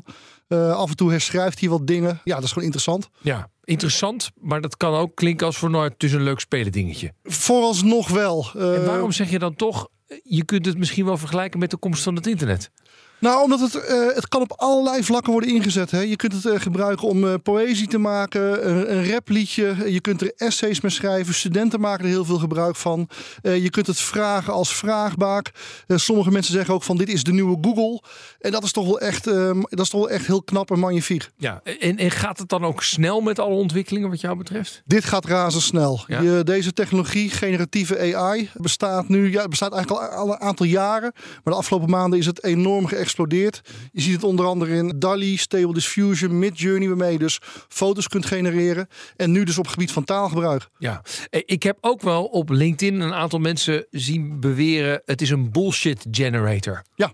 [0.73, 2.21] af en toe herschrijft hij wat dingen.
[2.23, 3.09] Ja, dat is gewoon interessant.
[3.21, 4.31] Ja, interessant.
[4.41, 7.13] Maar dat kan ook klinken als voor nooit dus een leuk spelen dingetje.
[7.23, 8.51] Vooralsnog wel.
[8.53, 9.87] en waarom zeg je dan toch,
[10.23, 12.71] je kunt het misschien wel vergelijken met de komst van het internet?
[13.19, 15.91] Nou, omdat het, uh, het kan op allerlei vlakken worden ingezet.
[15.91, 16.01] Hè.
[16.01, 19.91] Je kunt het uh, gebruiken om uh, poëzie te maken, een, een rapliedje.
[19.91, 21.33] Je kunt er essays mee schrijven.
[21.33, 23.09] Studenten maken er heel veel gebruik van.
[23.41, 25.51] je kunt het vragen als vraagbaak.
[25.87, 28.01] sommige mensen zeggen ook van dit is de nieuwe Google.
[28.39, 30.79] En dat is toch wel echt, ehm, dat is toch wel echt heel knap en
[30.79, 31.29] magnifiek.
[31.37, 34.81] Ja, en, en gaat het dan ook snel met alle ontwikkelingen wat jou betreft?
[34.85, 36.03] Dit gaat razendsnel.
[36.07, 36.21] Ja?
[36.21, 41.11] Je, deze technologie, generatieve AI, bestaat nu, ja, bestaat eigenlijk al, al een aantal jaren.
[41.13, 43.61] Maar de afgelopen maanden is het enorm geëxplodeerd explodeert.
[43.91, 48.25] Je ziet het onder andere in DALI, Stable Diffusion, Midjourney, waarmee je dus foto's kunt
[48.25, 48.87] genereren.
[49.15, 50.67] En nu dus op het gebied van taalgebruik.
[50.77, 55.51] Ja, ik heb ook wel op LinkedIn een aantal mensen zien beweren: het is een
[55.51, 56.83] bullshit generator.
[56.95, 57.13] Ja.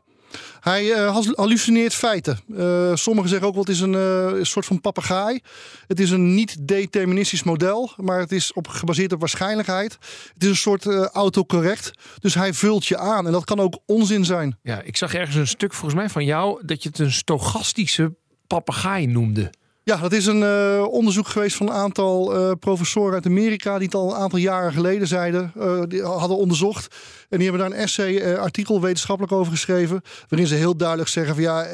[0.60, 2.40] Hij uh, hallucineert feiten.
[2.48, 5.40] Uh, sommigen zeggen ook wel het is een, uh, een soort van papegaai.
[5.88, 9.98] Het is een niet-deterministisch model, maar het is op, gebaseerd op waarschijnlijkheid.
[10.34, 11.92] Het is een soort autocorrect.
[12.20, 14.60] Dus hij vult je aan en dat kan ook onzin zijn.
[14.64, 18.16] Ja, ik zag ergens een stuk volgens mij van jou dat je het een stochastische
[18.48, 19.52] papegaai noemde.
[19.86, 23.86] Ja, dat is een uh, onderzoek geweest van een aantal uh, professoren uit Amerika die
[23.86, 26.96] het al een aantal jaren geleden zeiden, uh, die hadden onderzocht.
[27.30, 31.34] En die hebben daar een essay, artikel wetenschappelijk over geschreven, waarin ze heel duidelijk zeggen
[31.34, 31.66] van ja,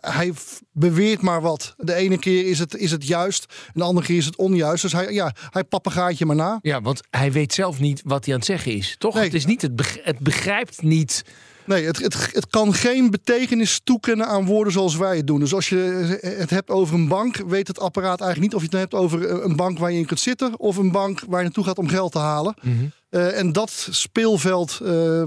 [0.00, 0.32] hij
[0.72, 1.74] beweert maar wat.
[1.76, 4.82] De ene keer is het, is het juist en de andere keer is het onjuist.
[4.82, 6.58] Dus hij, ja, hij papegaaitje maar na.
[6.62, 9.14] Ja, want hij weet zelf niet wat hij aan het zeggen is, toch?
[9.14, 9.24] Nee.
[9.24, 11.24] Het, is niet, het, het begrijpt niet...
[11.66, 15.40] Nee, het, het, het kan geen betekenis toekennen aan woorden zoals wij het doen.
[15.40, 18.76] Dus als je het hebt over een bank, weet het apparaat eigenlijk niet of je
[18.76, 21.44] het hebt over een bank waar je in kunt zitten of een bank waar je
[21.44, 22.54] naartoe gaat om geld te halen.
[22.62, 22.74] Mhm.
[23.10, 25.22] Uh, en dat speelveld, uh,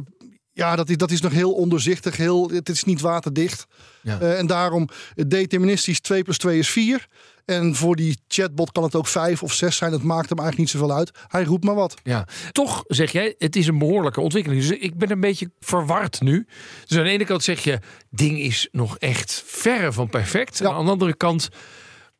[0.53, 2.17] ja, dat is, dat is nog heel onderzichtig.
[2.17, 3.65] Heel, het is niet waterdicht.
[4.09, 4.21] Ja.
[4.21, 7.07] Uh, en daarom deterministisch 2 plus 2 is 4.
[7.45, 9.91] En voor die chatbot kan het ook vijf of zes zijn.
[9.91, 11.11] Het maakt hem eigenlijk niet zoveel uit.
[11.27, 11.93] Hij roept maar wat.
[12.03, 14.61] Ja, toch zeg jij, het is een behoorlijke ontwikkeling.
[14.61, 16.47] Dus ik ben een beetje verward nu.
[16.87, 20.57] Dus aan de ene kant zeg je, ding is nog echt verre van perfect.
[20.57, 20.69] Ja.
[20.69, 21.49] Aan de andere kant,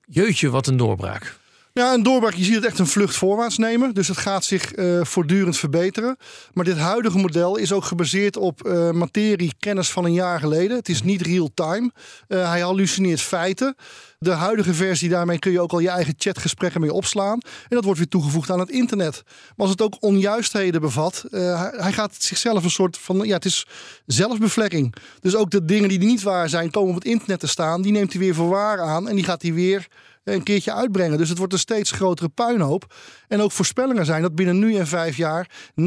[0.06, 1.38] jeutje, wat een doorbraak.
[1.80, 3.94] Ja, een doorbraak, je ziet het echt een vlucht voorwaarts nemen.
[3.94, 6.18] Dus het gaat zich uh, voortdurend verbeteren.
[6.54, 10.78] Maar dit huidige model is ook gebaseerd op uh, materie, kennis van een jaar geleden.
[10.78, 11.92] Het is niet real-time.
[12.28, 13.76] Uh, hij hallucineert feiten.
[14.18, 17.40] De huidige versie, daarmee kun je ook al je eigen chatgesprekken mee opslaan.
[17.42, 19.24] En dat wordt weer toegevoegd aan het internet.
[19.26, 21.26] Maar als het ook onjuistheden bevat,
[21.72, 23.68] hij gaat zichzelf een soort van, ja, het is
[24.06, 24.96] zelfbevlekking.
[25.20, 27.82] Dus ook de dingen die niet waar zijn, komen op het internet te staan.
[27.82, 29.88] Die neemt hij weer voor waar aan en die gaat hij weer
[30.34, 31.18] een keertje uitbrengen.
[31.18, 32.94] Dus het wordt een steeds grotere puinhoop.
[33.28, 35.50] En ook voorspellingen zijn dat binnen nu en vijf jaar
[35.82, 35.84] 90%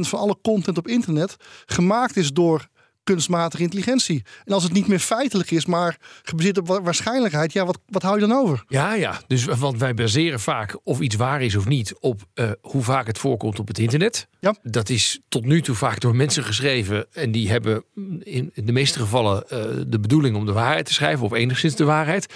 [0.00, 2.68] van alle content op internet gemaakt is door
[3.04, 4.22] kunstmatige intelligentie.
[4.44, 8.14] En als het niet meer feitelijk is, maar gebaseerd op waarschijnlijkheid, ja, wat, wat hou
[8.20, 8.64] je dan over?
[8.68, 9.20] Ja, ja.
[9.26, 13.06] Dus want wij baseren vaak of iets waar is of niet op uh, hoe vaak
[13.06, 14.28] het voorkomt op het internet.
[14.40, 14.54] Ja.
[14.62, 17.84] Dat is tot nu toe vaak door mensen geschreven en die hebben
[18.22, 21.84] in de meeste gevallen uh, de bedoeling om de waarheid te schrijven of enigszins de
[21.84, 22.34] waarheid.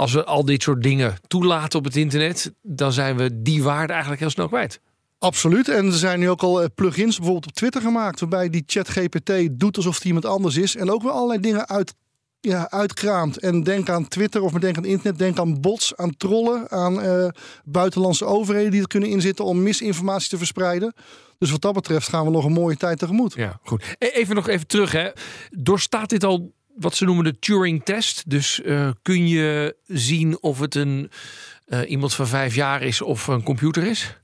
[0.00, 3.92] Als we al dit soort dingen toelaten op het internet, dan zijn we die waarde
[3.92, 4.80] eigenlijk heel snel kwijt.
[5.18, 5.68] Absoluut.
[5.68, 8.20] En er zijn nu ook al plugins bijvoorbeeld op Twitter gemaakt.
[8.20, 10.76] Waarbij die chat GPT doet alsof het iemand anders is.
[10.76, 11.94] En ook weer allerlei dingen uit
[12.40, 13.38] ja, uitkraamt.
[13.38, 15.18] En denk aan Twitter of denk aan internet.
[15.18, 17.28] Denk aan bots, aan trollen, aan uh,
[17.64, 20.94] buitenlandse overheden die er kunnen inzitten om misinformatie te verspreiden.
[21.38, 23.34] Dus wat dat betreft gaan we nog een mooie tijd tegemoet.
[23.34, 23.96] Ja, goed.
[23.98, 24.92] E, even nog even terug.
[24.92, 25.10] Hè.
[25.50, 28.30] Doorstaat dit al wat ze noemen de Turing-test?
[28.30, 31.10] Dus uh, kun je zien of het een,
[31.66, 34.20] uh, iemand van vijf jaar is of een computer is?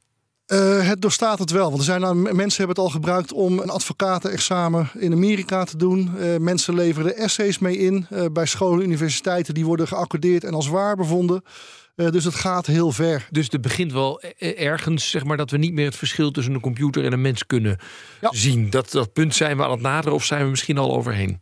[0.46, 1.66] Uh, het doorstaat het wel.
[1.66, 5.76] Want er zijn nou, mensen hebben het al gebruikt om een advocatenexamen in Amerika te
[5.76, 6.10] doen.
[6.18, 9.54] Uh, mensen leveren er essays mee in uh, bij scholen en universiteiten.
[9.54, 11.42] Die worden geaccordeerd en als waar bevonden.
[11.94, 13.28] dus het gaat heel ver.
[13.30, 16.60] Dus het begint wel ergens, zeg maar, dat we niet meer het verschil tussen een
[16.60, 17.78] computer en een mens kunnen
[18.20, 18.28] ja.
[18.32, 18.70] zien.
[18.70, 21.40] Dat, dat punt zijn we aan het naderen of zijn we misschien al overheen?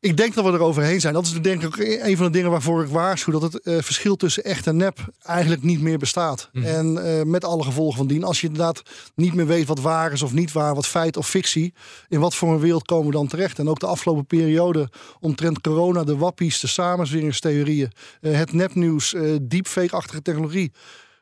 [0.00, 1.14] Ik denk dat we er overheen zijn.
[1.14, 3.32] Dat is denk ik ook een van de dingen waarvoor ik waarschuw.
[3.32, 6.48] Dat het uh, verschil tussen echt en nep eigenlijk niet meer bestaat.
[6.52, 6.64] Mm.
[6.64, 8.24] En uh, met alle gevolgen van dien.
[8.24, 8.82] Als je inderdaad
[9.14, 10.74] niet meer weet wat waar is of niet waar.
[10.74, 11.74] Wat feit of fictie.
[12.08, 13.58] In wat voor een wereld komen we dan terecht.
[13.58, 16.04] En ook de afgelopen periode omtrent corona.
[16.04, 17.92] De wappies, de samenzweringstheorieën.
[18.20, 20.72] Uh, het nepnieuws, deepfake-achtige technologie.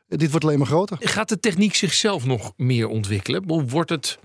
[0.07, 0.97] dit wordt alleen maar groter.
[0.99, 3.67] Gaat de techniek zichzelf nog meer ontwikkelen?
[3.67, 4.19] Wordt het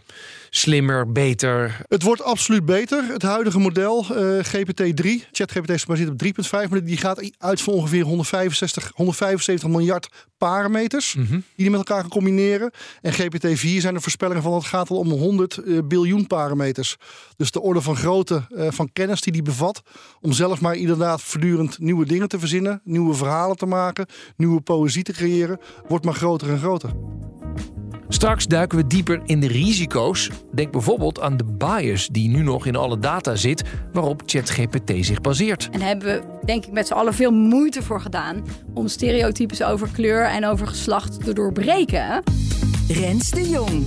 [0.50, 1.80] slimmer, beter?
[1.88, 3.04] Het wordt absoluut beter.
[3.04, 6.22] Het huidige model, uh, GPT-3, ChatGPT is gebaseerd op
[6.64, 10.08] 3.5, maar die gaat uit van ongeveer 165, 175 miljard
[10.38, 11.30] parameters mm -hmm.
[11.30, 12.70] die die met elkaar gaan combineren.
[13.00, 16.96] En GPT-4 zijn de voorspellingen van dat het gaat al om 100 uh, biljoen parameters.
[17.36, 19.82] Dus de orde van grootte uh, van kennis die die bevat,
[20.20, 25.02] om zelf maar inderdaad voortdurend nieuwe dingen te verzinnen, nieuwe verhalen te maken, nieuwe poëzie
[25.02, 26.90] te creëren, wordt maar groter en groter.
[28.12, 30.30] Straks duiken we dieper in de risico's.
[30.52, 35.20] Denk bijvoorbeeld aan de bias die nu nog in alle data zit waarop ChatGPT zich
[35.20, 35.68] baseert.
[35.70, 38.44] En hebben we, denk ik, met z'n allen veel moeite voor gedaan
[38.74, 42.22] om stereotypes over kleur en over geslacht te doorbreken.
[42.88, 43.86] Rens de Jong.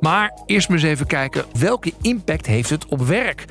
[0.00, 3.44] Maar eerst maar eens even kijken welke impact heeft het op werk?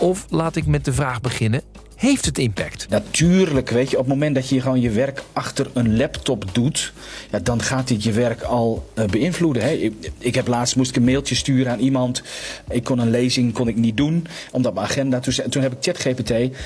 [0.00, 1.62] Of laat ik met de vraag beginnen:
[1.98, 2.86] heeft het impact?
[2.88, 6.92] Natuurlijk, weet je, op het moment dat je gewoon je werk achter een laptop doet,
[7.30, 9.62] ja, dan gaat dit je werk al uh, beïnvloeden.
[9.62, 9.70] Hè.
[9.70, 12.22] Ik, ik, heb laatst moest ik een mailtje sturen aan iemand.
[12.68, 15.20] Ik kon een lezing kon ik niet doen, omdat mijn agenda.
[15.20, 16.56] Toen, toen heb ik ChatGPT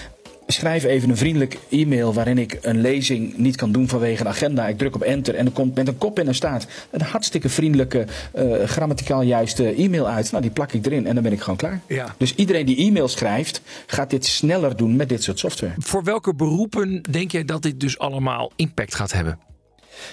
[0.53, 4.69] schrijf even een vriendelijk e-mail waarin ik een lezing niet kan doen vanwege de agenda.
[4.69, 7.49] Ik druk op enter en er komt met een kop in en staat een hartstikke
[7.49, 10.31] vriendelijke, uh, grammaticaal juiste e-mail uit.
[10.31, 11.81] Nou, die plak ik erin en dan ben ik gewoon klaar.
[11.87, 12.15] Ja.
[12.19, 15.75] Dus iedereen die e-mail schrijft, gaat dit sneller doen met dit soort software.
[15.79, 19.38] Voor welke beroepen denk jij dat dit dus allemaal impact gaat hebben?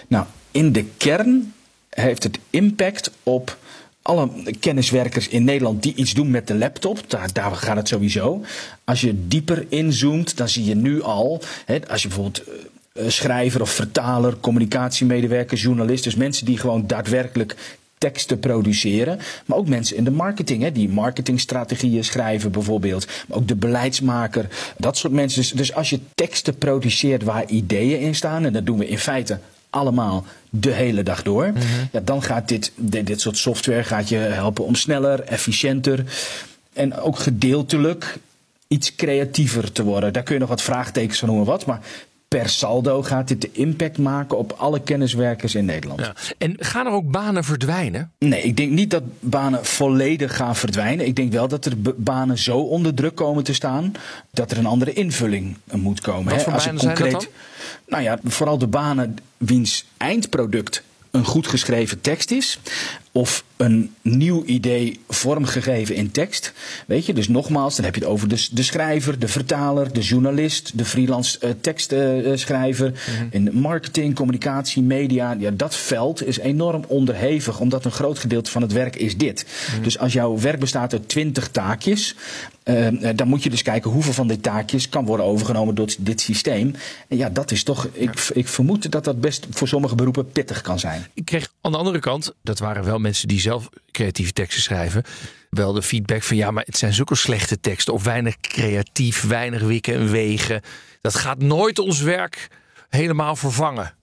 [0.08, 1.54] Nou, in de kern
[1.90, 3.58] heeft het impact op
[4.10, 8.42] alle kenniswerkers in Nederland die iets doen met de laptop, daar, gaat het sowieso.
[8.84, 13.62] Als je dieper inzoomt, dan zie je nu al, hè, als je bijvoorbeeld uh, schrijver
[13.62, 17.56] of vertaler, communicatiemedewerker, journalist, dus mensen die gewoon daadwerkelijk
[17.98, 19.20] teksten produceren.
[19.46, 23.08] Maar ook mensen in de marketing, hè, die marketingstrategieën schrijven bijvoorbeeld.
[23.28, 25.42] Maar ook de beleidsmaker, dat soort mensen.
[25.42, 29.00] Dus, dus als je teksten produceert waar ideeën in staan, en dat doen we in
[29.00, 29.40] feite
[29.70, 31.48] allemaal de hele dag door.
[31.48, 31.90] Mm -hmm.
[31.92, 36.04] ja, dan gaat dit, dit, dit, soort software gaat je helpen om sneller, efficiënter
[36.74, 38.18] en ook gedeeltelijk
[38.68, 40.14] iets creatiever te worden.
[40.14, 41.80] Daar kun je nog wat vraagtekens van noemen wat, maar
[42.30, 46.00] per saldo gaat dit de impact maken op alle kenniswerkers in Nederland.
[46.00, 46.14] Ja.
[46.38, 48.12] En gaan er ook banen verdwijnen?
[48.18, 51.06] Nee, ik denk niet dat banen volledig gaan verdwijnen.
[51.06, 53.92] Ik denk wel dat er banen zo onder druk komen te staan
[54.32, 56.34] dat er een andere invulling moet komen.
[56.34, 57.32] Wat voor Als banen concreet, zijn dat dan?
[57.88, 62.60] Nou ja, vooral de banen wiens eindproduct een goed geschreven tekst is.
[63.20, 66.54] Of een nieuw idee vormgegeven in tekst.
[66.88, 70.02] Weet je, dus nogmaals, dan heb je het over de, de schrijver, de vertaler, de
[70.02, 72.88] journalist, de freelance uh, tekstschrijver.
[72.88, 75.36] Uh, mm In marketing, communicatie, media.
[75.40, 79.46] Ja, dat veld is enorm onderhevig, omdat een groot gedeelte van het werk is dit.
[79.76, 82.16] Mm Dus als jouw werk bestaat uit twintig taakjes.
[82.64, 86.22] Uh, dan moet je dus kijken hoeveel van die taakjes kan worden overgenomen door dit
[86.22, 86.76] systeem.
[87.08, 87.88] En ja, dat is toch.
[87.92, 88.22] Ik, ja.
[88.34, 91.08] ik vermoed dat dat best voor sommige beroepen pittig kan zijn.
[91.14, 95.04] Ik kreeg aan de andere kant, dat waren wel mensen die zelf creatieve teksten schrijven,
[95.50, 99.62] wel de feedback van ja, maar het zijn zulke slechte teksten of weinig creatief, weinig
[99.62, 100.62] wikken en wegen.
[101.02, 102.48] Dat gaat nooit ons werk
[102.90, 103.94] helemaal vervangen.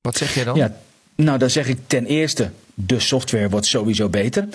[0.00, 0.56] Wat zeg jij dan?
[0.56, 0.76] Ja,
[1.14, 4.48] nou, dan zeg ik ten eerste, de software wordt sowieso beter.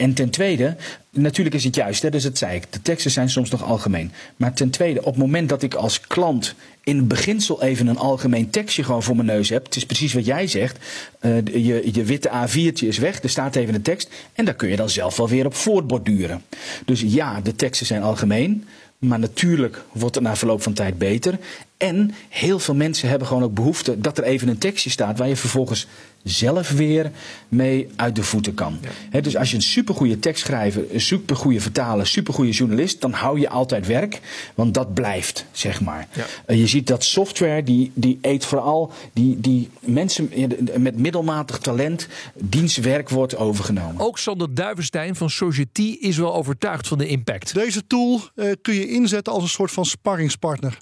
[0.00, 0.76] En ten tweede,
[1.10, 4.12] natuurlijk is het juist, hè, dus dat zei ik, de teksten zijn soms nog algemeen.
[4.36, 8.50] Maar ten tweede, op het moment dat ik als klant in beginsel even een algemeen
[8.50, 9.64] tekstje gewoon voor mijn neus heb.
[9.64, 10.78] Het is precies wat jij zegt.
[11.20, 14.10] Uh, je, je witte A4'tje is weg, er staat even een tekst.
[14.32, 16.42] En daar kun je dan zelf wel weer op voortborduren.
[16.84, 18.64] Dus ja, de teksten zijn algemeen.
[18.98, 21.38] Maar natuurlijk wordt het na verloop van tijd beter.
[21.76, 25.28] En heel veel mensen hebben gewoon ook behoefte dat er even een tekstje staat waar
[25.28, 25.86] je vervolgens
[26.22, 27.10] zelf weer
[27.48, 28.78] mee uit de voeten kan.
[29.20, 33.86] dus als je een supergoeie tekstschrijver, een supergoeie vertaler, supergoeie journalist, dan hou je altijd
[33.86, 34.20] werk,
[34.54, 36.08] want dat blijft, zeg maar.
[36.46, 36.54] Ja.
[36.54, 40.30] je ziet dat software, die, die eet vooral die, die mensen
[40.76, 44.00] met middelmatig talent, dienstwerk wordt overgenomen.
[44.00, 47.54] Ook Sander Duivenstein van Society is wel overtuigd van de impact.
[47.54, 50.78] Deze tool uh, kun je inzetten als een soort van sparringspartner.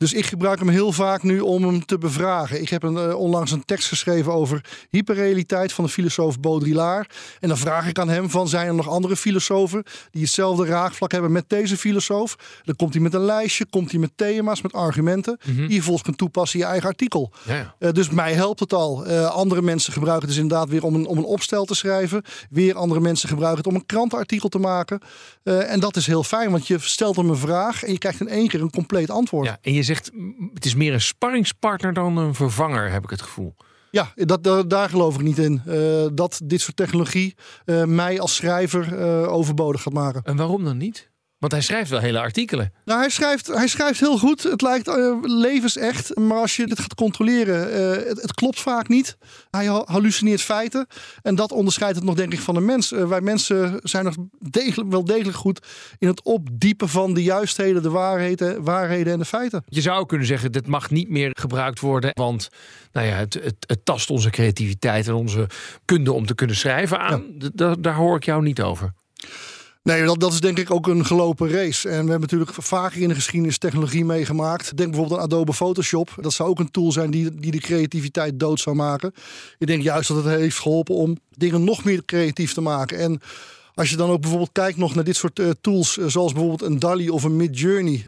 [0.00, 2.60] Dus ik gebruik hem heel vaak nu om hem te bevragen.
[2.60, 7.14] Ik heb een, uh, onlangs een tekst geschreven over hyperrealiteit van de filosoof Baudrillard.
[7.40, 11.12] En dan vraag ik aan hem van zijn er nog andere filosofen die hetzelfde raakvlak
[11.12, 12.36] hebben met deze filosoof.
[12.64, 15.38] Dan komt hij met een lijstje, komt hij met thema's, met argumenten.
[15.44, 15.66] Mm -hmm.
[15.66, 17.32] Die je volgens kunt toepassen in je eigen artikel.
[17.46, 17.74] Ja.
[17.78, 19.06] Uh, dus mij helpt het al.
[19.06, 22.22] Uh, andere mensen gebruiken het dus inderdaad weer om een, om een opstel te schrijven.
[22.50, 25.00] Weer andere mensen gebruiken het om een krantenartikel te maken.
[25.42, 28.28] en dat is heel fijn, want je stelt hem een vraag en je krijgt in
[28.28, 29.46] één keer een compleet antwoord.
[29.46, 30.10] Ja, en je zegt,
[30.54, 33.54] het is meer een sparringspartner dan een vervanger, heb ik het gevoel.
[33.90, 35.62] Ja, dat, daar geloof ik niet in.
[35.66, 37.34] Uh, dat dit soort technologie
[37.66, 40.22] uh, mij als schrijver uh, overbodig gaat maken.
[40.24, 41.09] En waarom dan niet?
[41.40, 42.72] Want hij schrijft wel hele artikelen.
[42.84, 44.42] Nou, hij schrijft, hij schrijft heel goed.
[44.42, 46.16] Het lijkt uh, levensecht.
[46.16, 49.16] Maar als je dit gaat controleren, uh, het, het, klopt vaak niet.
[49.50, 50.86] Hij hallucineert feiten.
[51.22, 52.92] En dat onderscheidt het nog, denk ik, van een mens.
[52.92, 55.66] Uh, wij mensen zijn nog degelijk, wel degelijk goed
[55.98, 59.64] in het opdiepen van de juistheden, de waarheden, waarheden en de feiten.
[59.68, 62.10] Je zou kunnen zeggen, dit mag niet meer gebruikt worden.
[62.14, 62.48] Want
[62.92, 65.46] nou ja, het, het, het tast onze creativiteit en onze
[65.84, 67.24] kunde om te kunnen schrijven aan.
[67.54, 67.74] Ja.
[67.74, 68.92] Daar hoor ik jou niet over.
[69.82, 71.88] Nee, dat, dat is denk ik ook een gelopen race.
[71.88, 74.76] En we hebben natuurlijk vaker in de geschiedenis technologie meegemaakt.
[74.76, 76.14] Denk bijvoorbeeld aan Adobe Photoshop.
[76.20, 79.14] Dat zou ook een tool zijn die, die de creativiteit dood zou maken.
[79.58, 82.98] Ik denk juist dat het heeft geholpen om dingen nog meer creatief te maken.
[82.98, 83.20] En
[83.74, 86.70] als je dan ook bijvoorbeeld kijkt nog naar dit soort uh, tools, uh, zoals bijvoorbeeld
[86.70, 88.06] een DALI of een Midjourney.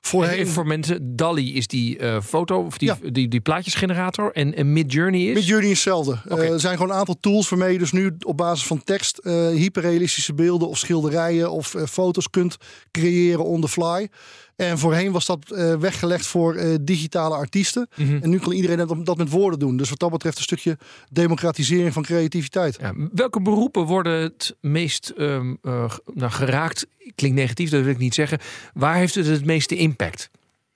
[0.00, 0.38] Voorheen...
[0.38, 3.10] Even voor mensen, DALI is die uh, foto of die, ja.
[3.12, 5.34] die, die plaatjesgenerator en, en Midjourney is?
[5.34, 6.18] Midjourney is hetzelfde.
[6.28, 6.46] Okay.
[6.46, 9.20] Uh, er zijn gewoon een aantal tools waarmee je dus nu op basis van tekst
[9.22, 12.56] uh, hyperrealistische beelden of schilderijen of foto's kunt
[12.90, 14.08] creëren on the fly.
[14.60, 17.88] En voorheen was dat uh, weggelegd voor uh, digitale artiesten.
[17.96, 18.22] Mm -hmm.
[18.22, 19.76] En nu kan iedereen dat, dat, met woorden doen.
[19.76, 20.78] Dus wat dat betreft een stukje
[21.10, 22.78] democratisering van creativiteit.
[22.80, 26.86] Ja, welke beroepen worden het meest um, uh, nou, geraakt?
[27.14, 28.38] Klinkt negatief, dat wil ik niet zeggen.
[28.74, 30.30] Waar heeft het het meeste impact?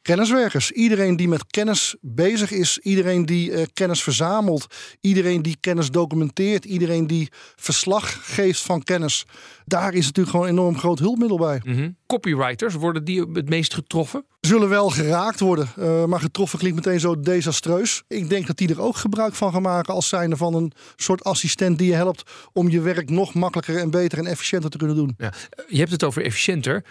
[0.05, 0.71] Kenniswerkers.
[0.71, 4.67] Iedereen die met kennis bezig is, iedereen die uh, kennis verzamelt,
[5.01, 9.25] iedereen die kennis documenteert, iedereen die verslag geeft van kennis.
[9.65, 11.61] Daar is natuurlijk gewoon een enorm groot hulpmiddel bij.
[11.65, 11.97] Mm -hmm.
[12.07, 14.25] Copywriters, worden die het meest getroffen?
[14.41, 18.03] Zullen wel geraakt worden, uh, maar getroffen klinkt meteen zo desastreus.
[18.09, 21.25] Ik denk dat die er ook gebruik van gaan maken als zijnde van een soort
[21.25, 24.97] assistent die je helpt om je werk nog makkelijker en beter en efficiënter te kunnen
[24.97, 25.15] doen.
[25.19, 25.33] Ja.
[25.69, 26.85] Je hebt het over efficiënter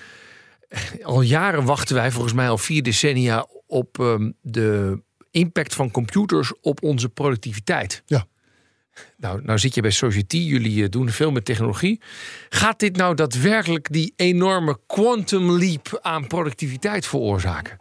[1.03, 6.53] al jaren wachten wij, volgens mij al vier decennia, op um, de impact van computers
[6.61, 8.03] op onze productiviteit.
[8.05, 8.25] Ja.
[9.17, 12.01] Nou, nou zit je bij Society, jullie doen veel met technologie.
[12.49, 17.77] Gaat dit nou daadwerkelijk die enorme quantum leap aan productiviteit veroorzaken?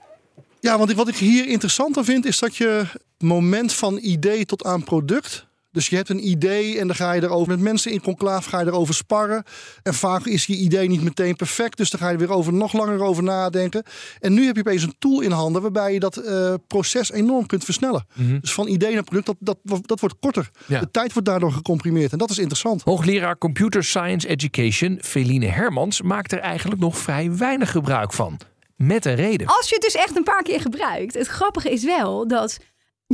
[0.61, 4.65] Ja, want wat ik hier interessanter vind, is dat je het moment van idee tot
[4.65, 8.01] aan product dus je hebt een idee en dan ga je erover met mensen in
[8.01, 9.45] conclave ga je erover sparren.
[9.83, 12.53] En vaak is je idee niet meteen perfect, dus dan ga je er weer over
[12.53, 13.83] nog langer over nadenken.
[14.21, 17.47] En nu heb je opeens een tool in handen waarbij je dat uh, proces enorm
[17.47, 18.07] kunt versnellen.
[18.15, 18.41] Mm -hmm.
[18.41, 20.51] Dus van idee naar product, dat, dat, dat wordt korter.
[20.67, 20.81] Ja.
[20.81, 22.83] De tijd wordt daardoor gecomprimeerd en dat is interessant.
[22.83, 28.41] Hoogleraar Computer Science Education, Feline Hermans, maakt er eigenlijk nog vrij weinig gebruik van.
[28.77, 29.47] Met een reden.
[29.47, 31.15] Als je het dus echt een paar keer gebruikt.
[31.15, 32.59] Het grappige is wel dat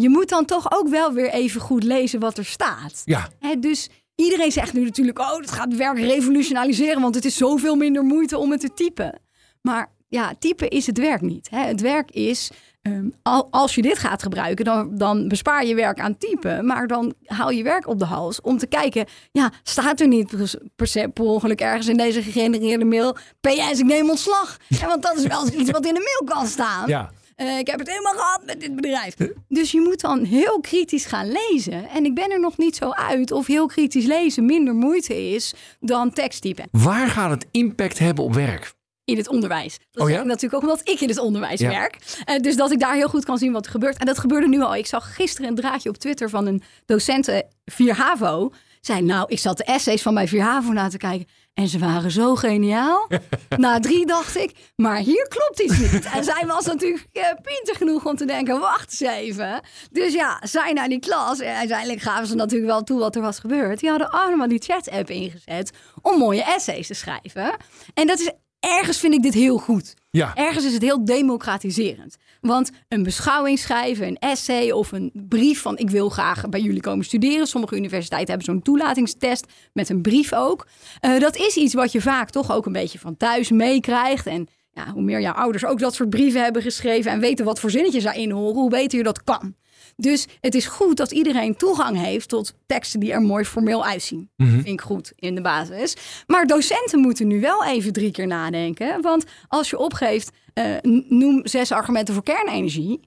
[0.01, 3.03] je moet dan toch ook wel weer even goed lezen wat er staat.
[3.05, 3.29] Ja.
[3.39, 7.37] He, dus iedereen zegt nu natuurlijk, oh, dat gaat het werk revolutionaliseren, want het is
[7.37, 9.21] zoveel minder moeite om het te typen.
[9.63, 11.49] Maar ja, typen is het werk niet.
[11.51, 12.51] Het werk is,
[12.83, 13.15] um,
[13.51, 16.67] als je dit gaat gebruiken, dan, dan bespaar je werk aan typen.
[16.67, 20.57] Maar dan haal je werk op de hals om te kijken, ja, staat er niet
[20.77, 24.57] per, se per ongeluk ergens in deze gegenereerde mail, PS, ik neem ontslag.
[24.81, 26.89] Ja, want dat is wel iets wat in de mail kan staan.
[26.89, 27.11] Ja.
[27.41, 29.15] Uh, ik heb het helemaal gehad met dit bedrijf.
[29.49, 31.89] Dus je moet dan heel kritisch gaan lezen.
[31.89, 35.55] En ik ben er nog niet zo uit of heel kritisch lezen minder moeite is
[35.81, 36.69] dan teksttypen.
[36.71, 38.77] Waar gaat het impact hebben op werk?
[39.09, 39.79] in het onderwijs.
[39.91, 40.23] Dat oh ja?
[40.23, 41.69] natuurlijk ook omdat ik in het onderwijs ja.
[41.69, 41.97] werk.
[42.27, 43.99] Uh, dus dat ik daar heel goed kan zien wat er gebeurt.
[43.99, 44.77] En dat gebeurde nu al.
[44.77, 48.53] Ik zag gisteren een draadje op Twitter van een docenten 4 HAVO.
[48.81, 51.27] Zei, nou, ik zat de essays van mijn Vierhavo na te kijken.
[51.59, 53.09] En ze waren zo geniaal.
[53.57, 56.05] Na drie dacht ik, maar hier klopt iets niet.
[56.05, 59.61] En zij was natuurlijk uh, pinter genoeg om te denken, wacht eens even.
[59.91, 61.41] Dus ja, zij naar die klas.
[61.41, 63.81] En uiteindelijk gaven ze natuurlijk wel toe wat er was gebeurd.
[63.81, 67.57] Die hadden allemaal die chat-app ingezet om mooie essays te schrijven.
[67.95, 69.95] En dat is ergens vind ik dit heel goed.
[70.35, 72.17] Ergens is het heel democratiserend.
[72.41, 76.81] Want een beschouwing schrijven, een essay of een brief van ik wil graag bij jullie
[76.81, 77.47] komen studeren.
[77.47, 80.67] Sommige universiteiten hebben zo'n toelatingstest met een brief ook.
[81.01, 84.27] Uh, dat is iets wat je vaak toch ook een beetje van thuis meekrijgt.
[84.27, 87.61] En ja, hoe meer jouw ouders ook dat soort brieven hebben geschreven en weten wat
[87.61, 89.55] voor zinnetjes daarin horen, hoe beter je dat kan.
[90.01, 94.31] Dus het is goed dat iedereen toegang heeft tot teksten die er mooi formeel uitzien.
[94.37, 94.51] Mhm.
[94.51, 95.97] Vind ik goed in de basis.
[96.27, 99.03] Maar docenten moeten nu wel even drie keer nadenken.
[99.03, 100.77] Want als je opgeeft, uh,
[101.09, 103.01] noem zes argumenten voor kernenergie.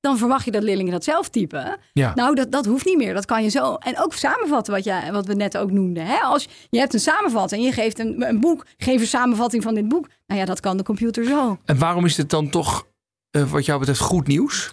[0.00, 1.78] Dan verwacht je dat leerlingen dat zelf typen.
[1.92, 2.14] Ja.
[2.14, 3.14] Nou, dat, dat hoeft niet meer.
[3.14, 3.74] Dat kan je zo.
[3.74, 6.06] En ook samenvatten, wat, jij, wat we net ook noemden.
[6.06, 6.18] Hè?
[6.18, 9.74] Als je hebt een samenvatting en je geeft een, een boek, geef een samenvatting van
[9.74, 10.08] dit boek.
[10.26, 11.58] Nou ja, dat kan de computer zo.
[11.64, 12.86] En waarom is dit dan toch,
[13.36, 14.72] uh, wat jou betreft, goed nieuws?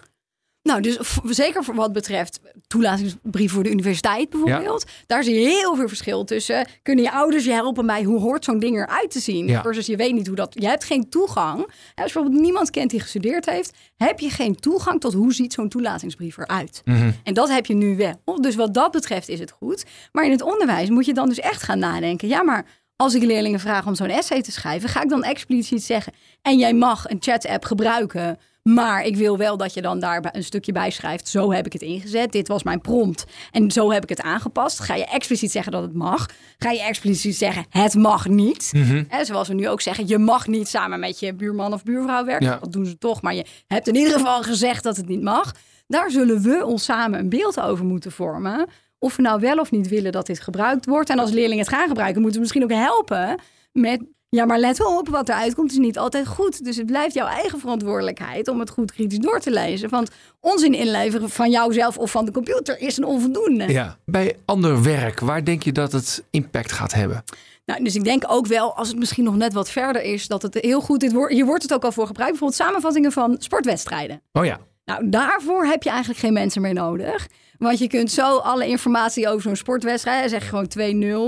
[0.66, 4.84] Nou, dus zeker voor wat betreft toelatingsbrief voor de universiteit bijvoorbeeld.
[4.86, 4.92] Ja.
[5.06, 6.66] Daar zie je heel veel verschil tussen.
[6.82, 9.46] Kunnen je ouders je helpen bij hoe hoort zo'n ding eruit te zien?
[9.46, 9.62] Ja.
[9.62, 10.54] Versus je weet niet hoe dat...
[10.58, 11.58] Je hebt geen toegang.
[11.94, 13.72] Als bijvoorbeeld niemand kent die gestudeerd heeft...
[13.96, 16.82] heb je geen toegang tot hoe ziet zo'n toelatingsbrief eruit.
[16.84, 17.14] Mm -hmm.
[17.22, 18.40] En dat heb je nu wel.
[18.40, 19.84] Dus wat dat betreft is het goed.
[20.12, 22.28] Maar in het onderwijs moet je dan dus echt gaan nadenken.
[22.28, 24.88] Ja, maar als ik leerlingen vraag om zo'n essay te schrijven...
[24.88, 26.12] ga ik dan expliciet zeggen...
[26.42, 28.38] en jij mag een chat-app gebruiken...
[28.66, 31.28] Maar ik wil wel dat je dan daar een stukje bij schrijft.
[31.28, 32.32] Zo heb ik het ingezet.
[32.32, 33.24] Dit was mijn prompt.
[33.50, 34.80] En zo heb ik het aangepast.
[34.80, 36.26] Ga je expliciet zeggen dat het mag?
[36.58, 38.70] Ga je expliciet zeggen het mag niet?
[38.72, 39.04] Mm -hmm.
[39.08, 42.24] He, zoals we nu ook zeggen, je mag niet samen met je buurman of buurvrouw
[42.24, 42.46] werken.
[42.46, 42.58] Ja.
[42.58, 43.22] Dat doen ze toch.
[43.22, 45.54] Maar je hebt in ieder geval gezegd dat het niet mag.
[45.86, 48.66] Daar zullen we ons samen een beeld over moeten vormen.
[48.98, 51.10] Of we nou wel of niet willen dat dit gebruikt wordt.
[51.10, 53.40] En als leerlingen het gaan gebruiken, moeten we misschien ook helpen
[53.72, 56.64] met ja, maar let op, wat eruit komt is niet altijd goed.
[56.64, 59.88] Dus het blijft jouw eigen verantwoordelijkheid om het goed kritisch door te lezen.
[59.88, 60.10] Want
[60.40, 63.72] onzin inleveren van jouzelf of van de computer is een onvoldoende.
[63.72, 63.98] Ja.
[64.04, 67.24] Bij ander werk, waar denk je dat het impact gaat hebben?
[67.66, 70.42] Nou, dus ik denk ook wel, als het misschien nog net wat verder is, dat
[70.42, 71.12] het heel goed is.
[71.28, 72.32] Hier wordt het ook al voor gebruikt.
[72.38, 74.22] Bijvoorbeeld samenvattingen van sportwedstrijden.
[74.32, 74.58] Oh ja.
[74.86, 77.26] Nou, daarvoor heb je eigenlijk geen mensen meer nodig.
[77.58, 80.68] Want je kunt zo alle informatie over zo'n sportwedstrijd, zeg gewoon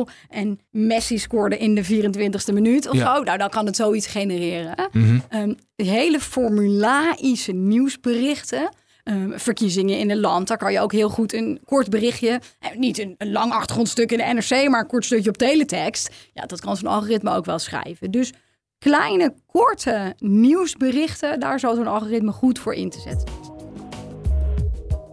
[0.06, 3.14] 2-0 en Messi scoorde in de 24e minuut of Ja.
[3.16, 3.22] zo.
[3.22, 4.74] Nou, dan kan het zoiets genereren.
[4.92, 5.18] Mhm.
[5.28, 8.68] Ehm, hele formulaïsche nieuwsberichten.
[9.02, 10.48] ehm, verkiezingen in een land.
[10.48, 12.40] Daar kan je ook heel goed een kort berichtje.
[12.58, 16.10] eh, Niet een, een lang achtergrondstuk in de NRC, maar een kort stukje op teletext.
[16.32, 18.10] Ja, dat kan zo'n algoritme ook wel schrijven.
[18.10, 18.32] Dus
[18.78, 23.47] kleine, korte nieuwsberichten, daar zal zo'n algoritme goed voor in te zetten.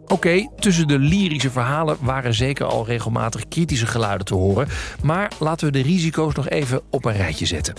[0.08, 4.68] Oké, tussen de lyrische verhalen waren zeker al regelmatig kritische geluiden te horen.
[5.02, 7.74] Maar laten we de risico's nog even op een rijtje zetten.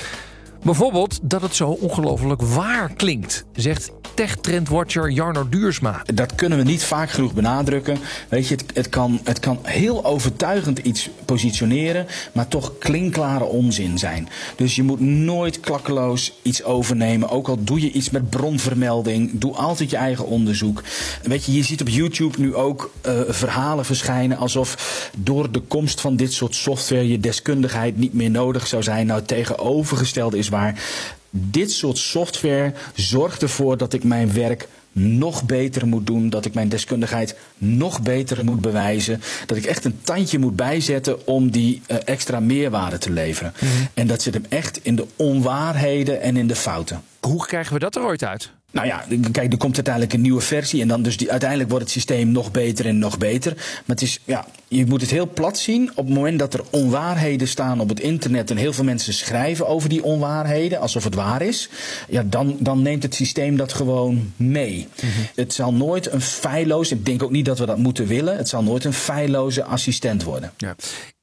[0.66, 6.02] Bijvoorbeeld dat het zo ongelooflijk waar klinkt, zegt tech-trendwatcher Jarno Duursma.
[6.14, 7.98] Dat kunnen we niet vaak genoeg benadrukken.
[8.28, 13.98] Weet je, het, het, kan, het kan heel overtuigend iets positioneren, maar toch klinkklare onzin
[13.98, 14.28] zijn.
[14.56, 17.28] Dus je moet nooit klakkeloos iets overnemen.
[17.28, 20.82] Ook al doe je iets met bronvermelding, doe altijd je eigen onderzoek.
[21.22, 26.00] Weet je, je ziet op YouTube nu ook uh, verhalen verschijnen alsof door de komst
[26.00, 29.06] van dit soort software je deskundigheid niet meer nodig zou zijn.
[29.06, 30.55] Nou, tegenovergestelde is waar.
[31.30, 36.54] Dit soort software zorgt ervoor dat ik mijn werk nog beter moet doen, dat ik
[36.54, 41.82] mijn deskundigheid nog beter moet bewijzen, dat ik echt een tandje moet bijzetten om die
[41.86, 43.52] uh, extra meerwaarde te leveren.
[43.58, 43.70] Mhm.
[43.94, 47.02] En dat zit hem echt in de onwaarheden en in de fouten.
[47.20, 48.50] Hoe krijgen we dat er ooit uit?
[48.70, 51.84] Nou ja, kijk, er komt uiteindelijk een nieuwe versie en dan dus die, uiteindelijk wordt
[51.84, 53.52] het systeem nog beter en nog beter.
[53.54, 55.90] Maar het is, ja, je moet het heel plat zien.
[55.94, 59.68] Op het moment dat er onwaarheden staan op het internet en heel veel mensen schrijven
[59.68, 61.68] over die onwaarheden, alsof het waar is,
[62.08, 64.88] ja, dan, dan neemt het systeem dat gewoon mee.
[64.94, 65.06] Mhm.
[65.34, 68.48] Het zal nooit een feilloos, ik denk ook niet dat we dat moeten willen, het
[68.48, 70.52] zal nooit een feilloze assistent worden.
[70.56, 70.74] Ja.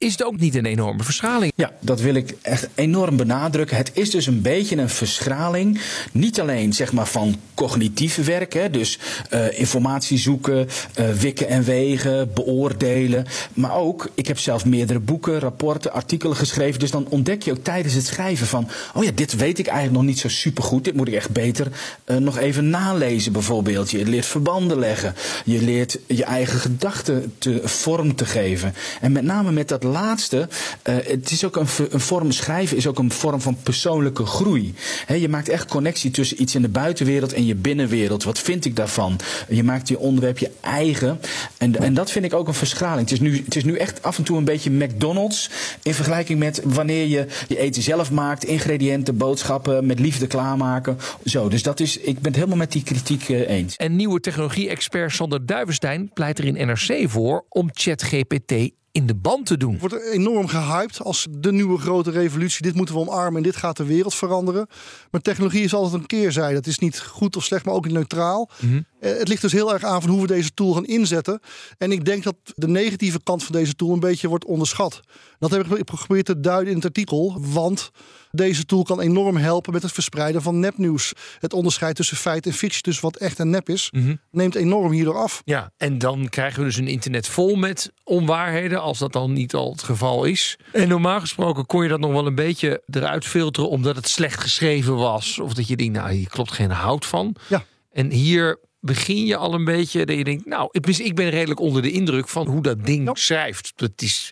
[0.03, 1.53] Is het ook niet een enorme verschraling?
[1.55, 3.77] Ja, dat wil ik echt enorm benadrukken.
[3.77, 5.81] Het is dus een beetje een verschraling.
[6.11, 8.99] Niet alleen zeg maar van cognitieve werk, hè, dus
[9.33, 10.67] uh, informatie zoeken,
[10.99, 13.25] uh, wikken en wegen, beoordelen.
[13.53, 16.79] Maar ook, ik heb zelf meerdere boeken, rapporten, artikelen geschreven.
[16.79, 19.97] Dus dan ontdek je ook tijdens het schrijven van, oh ja, dit weet ik eigenlijk
[19.97, 20.83] nog niet zo supergoed.
[20.83, 21.67] Dit moet ik echt beter
[22.05, 23.91] uh, nog even nalezen bijvoorbeeld.
[23.91, 25.15] Je leert verbanden leggen.
[25.45, 28.73] Je leert je eigen gedachten te, vorm te geven.
[29.01, 30.47] En met name met dat laatste,
[30.89, 34.73] uh, het is ook een, een, vorm schrijven is ook een vorm van persoonlijke groei.
[35.07, 38.23] Je maakt echt connectie tussen iets in de buitenwereld en je binnenwereld.
[38.23, 39.19] Wat vind ik daarvan?
[39.49, 41.19] Je maakt je onderwerp je eigen.
[41.57, 43.01] En, en dat vind ik ook een verschraling.
[43.09, 45.49] Het is nu, het is nu echt af en toe een beetje McDonald's.
[45.83, 48.45] In vergelijking met wanneer je je eten zelf maakt.
[48.45, 50.97] Ingrediënten, boodschappen, met liefde klaarmaken.
[51.25, 53.75] Zo, dus dat is, ik ben het helemaal met die kritiek eh, eens.
[53.75, 59.45] En nieuwe technologie-expert Sander Duivenstein pleit er in NRC voor om ChatGPT in de band
[59.45, 59.79] te doen.
[59.79, 62.61] Wordt enorm gehyped als de nieuwe grote revolutie.
[62.61, 64.67] Dit moeten we omarmen en dit gaat de wereld veranderen.
[65.11, 66.55] Maar technologie is altijd een keerzijde.
[66.55, 68.49] Het is niet goed of slecht, maar ook niet neutraal.
[68.59, 68.81] Mhm.
[68.99, 71.39] Eh, Het ligt dus heel erg aan van hoe we deze tool gaan inzetten.
[71.77, 74.99] En ik denk dat de negatieve kant van deze tool een beetje wordt onderschat.
[75.39, 77.37] Dat heb ik geprobeerd te duiden in het artikel.
[77.39, 77.91] Want
[78.35, 81.13] deze tool kan enorm helpen met het verspreiden van nepnieuws.
[81.39, 84.15] Het onderscheid tussen feit en fictie, dus wat echt en nep is, Mhm.
[84.31, 85.41] neemt enorm hierdoor af.
[85.45, 89.53] Ja, en dan krijgen we dus een internet vol met onwaarheden, als dat dan niet
[89.53, 90.57] al het geval is.
[90.71, 94.39] En normaal gesproken kon je dat nog wel een beetje eruit filteren, omdat het slecht
[94.39, 95.39] geschreven was.
[95.39, 97.35] Of dat je denkt, nou, hier klopt geen hout van.
[97.49, 97.65] Ja.
[97.91, 101.29] En hier begin je al een beetje dat je denkt, nou, ik ben- ik ben
[101.29, 103.13] redelijk onder de indruk van hoe dat ding Ja.
[103.15, 103.71] schrijft.
[103.75, 104.29] Dat is,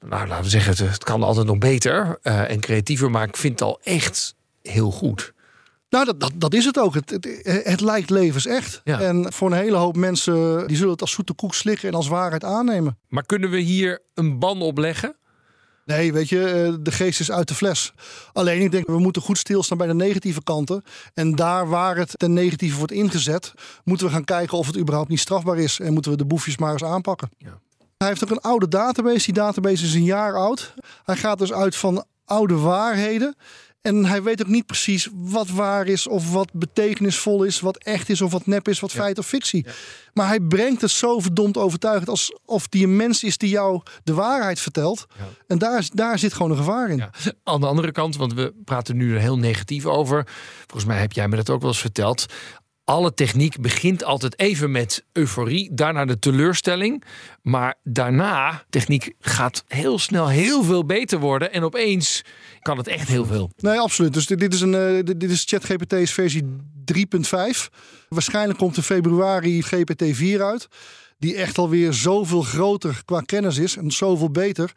[0.00, 3.36] nou, laten we zeggen, het, het kan altijd nog beter eh, en creatiever, maar ik
[3.36, 5.34] vind het al echt heel goed.
[5.90, 6.94] Nou, dat, dat, dat is het ook.
[6.94, 8.80] Het, het, het lijkt levensecht.
[8.84, 9.00] Ja.
[9.00, 12.08] En voor een hele hoop mensen, die zullen het als zoete koek slikken en als
[12.08, 12.98] waarheid aannemen.
[13.08, 15.16] Maar kunnen we hier een ban op leggen?
[15.84, 17.92] Nee, weet je, eh, de geest is uit de fles.
[18.32, 20.82] Alleen ik denk, we moeten goed stilstaan bij de negatieve kanten.
[21.14, 23.52] En daar waar het ten negatieve wordt ingezet,
[23.84, 25.80] moeten we gaan kijken of het überhaupt niet strafbaar is.
[25.80, 27.30] En moeten we de boefjes maar eens aanpakken.
[27.38, 27.60] Ja.
[27.96, 29.24] Hij heeft ook een oude database.
[29.24, 30.74] Die database is een jaar oud.
[31.04, 33.36] Hij gaat dus uit van oude waarheden.
[33.80, 38.08] En hij weet ook niet precies wat waar is of wat betekenisvol is, wat echt
[38.08, 39.66] is of wat nep is, wat feit of fictie.
[40.12, 44.14] Maar hij brengt het zo verdomd overtuigend alsof die een mens is die jou de
[44.14, 45.06] waarheid vertelt.
[45.46, 47.04] En daar, daar zit gewoon een gevaar in.
[47.44, 50.26] Aan de andere kant, want we praten nu er heel negatief over.
[50.66, 52.26] Volgens mij heb jij me dat ook wel eens verteld.
[52.86, 57.04] Alle techniek begint altijd even met euforie, daarna de teleurstelling.
[57.42, 61.52] Maar daarna, techniek gaat heel snel heel veel beter worden.
[61.52, 62.22] En opeens
[62.60, 63.50] kan het echt heel veel.
[63.56, 64.12] Nee, absoluut.
[64.12, 66.42] Dus dit, is, een, eh, dit is ChatGPT's versie
[66.84, 67.70] 3.5.
[68.08, 70.68] Waarschijnlijk komt in februari GPT-4 uit.
[71.18, 74.72] Die echt alweer zoveel groter qua kennis is en zoveel beter.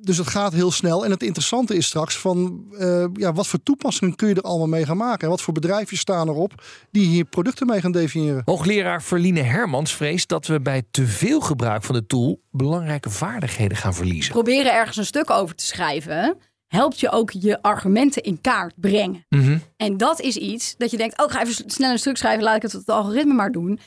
[0.00, 1.04] Dus het gaat heel snel.
[1.04, 4.66] En het interessante is straks van eh, ja, wat voor toepassingen kun je er allemaal
[4.66, 5.22] mee gaan maken.
[5.22, 8.42] En wat voor bedrijfjes staan erop die hier producten mee gaan definiëren.
[8.44, 13.76] Hoogleraar Verline Hermans vreest dat we bij te veel gebruik van de tool belangrijke vaardigheden
[13.76, 14.32] gaan verliezen.
[14.32, 16.36] Proberen ergens een stuk over te schrijven,
[16.66, 19.24] helpt je ook je argumenten in kaart brengen.
[19.28, 19.58] Mhm.
[19.76, 22.44] En dat is iets dat je denkt, oh, ik ga even snel een stuk schrijven,
[22.44, 23.80] laat ik het op het algoritme maar doen.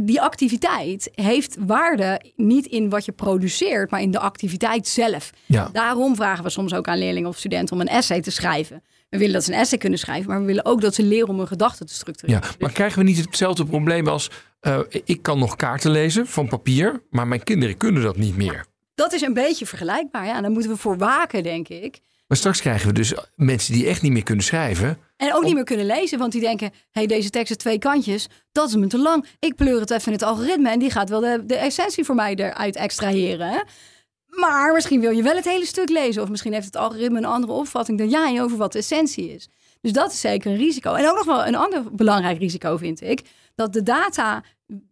[0.00, 5.30] Die activiteit heeft waarde niet in wat je produceert, maar in de activiteit zelf.
[5.46, 5.68] Ja.
[5.72, 8.82] Daarom vragen we soms ook aan leerlingen of studenten om een essay te schrijven.
[9.08, 11.28] We willen dat ze een essay kunnen schrijven, maar we willen ook dat ze leren
[11.28, 12.42] om hun gedachten te structureren.
[12.42, 14.30] Ja, maar krijgen we niet hetzelfde probleem als
[14.60, 18.64] eh, ik kan nog kaarten lezen van papier, maar mijn kinderen kunnen dat niet meer.
[18.94, 20.26] Dat is een beetje vergelijkbaar.
[20.26, 22.00] Ja, daar moeten we voor waken, denk ik.
[22.26, 24.98] Maar straks krijgen we dus mensen die echt niet meer kunnen schrijven.
[25.24, 28.26] En ook niet meer kunnen lezen, want die denken: hey, deze tekst heeft twee kantjes,
[28.52, 29.26] dat is me te lang.
[29.38, 32.14] Ik pleur het even in het algoritme en die gaat wel de, de essentie voor
[32.14, 33.48] mij eruit extraheren.
[33.48, 33.60] hè.
[34.26, 37.24] Maar misschien wil je wel het hele stuk lezen, of misschien heeft het algoritme een
[37.24, 39.48] andere opvatting dan jij over wat de essentie is.
[39.80, 40.94] Dus dat is zeker een risico.
[40.94, 43.22] En ook nog wel een ander belangrijk risico, vind ik.
[43.54, 44.42] Dat de data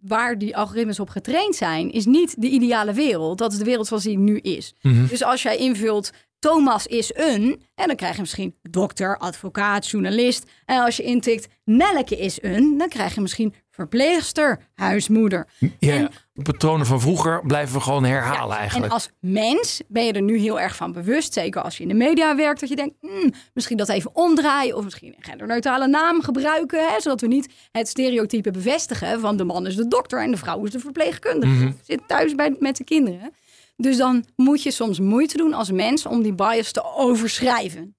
[0.00, 3.38] waar die algoritmes op getraind zijn, is niet de ideale wereld.
[3.38, 4.74] Dat is de wereld zoals die nu is.
[5.08, 6.10] Dus als jij invult
[6.42, 10.50] Thomas is een, en dan krijg je misschien dokter, advocaat, journalist.
[10.64, 15.46] En als je intikt Nelleke is een, dan krijg je misschien verpleegster, huismoeder.
[15.78, 18.92] Ja, En- de patronen van vroeger blijven we gewoon herhalen En eigenlijk.
[18.92, 21.94] als mens ben je er nu heel erg van bewust, zeker als je in de
[21.94, 26.22] media werkt, dat je denkt, hmm, misschien dat even omdraaien of misschien een genderneutrale naam
[26.22, 30.30] gebruiken, hè, zodat we niet het stereotype bevestigen van de man is de dokter en
[30.30, 31.66] de vrouw is de verpleegkundige.
[31.66, 33.32] Of zit thuis bij, met de kinderen.
[33.82, 37.96] Dus dan moet je soms moeite doen als mens om die bias te overschrijven.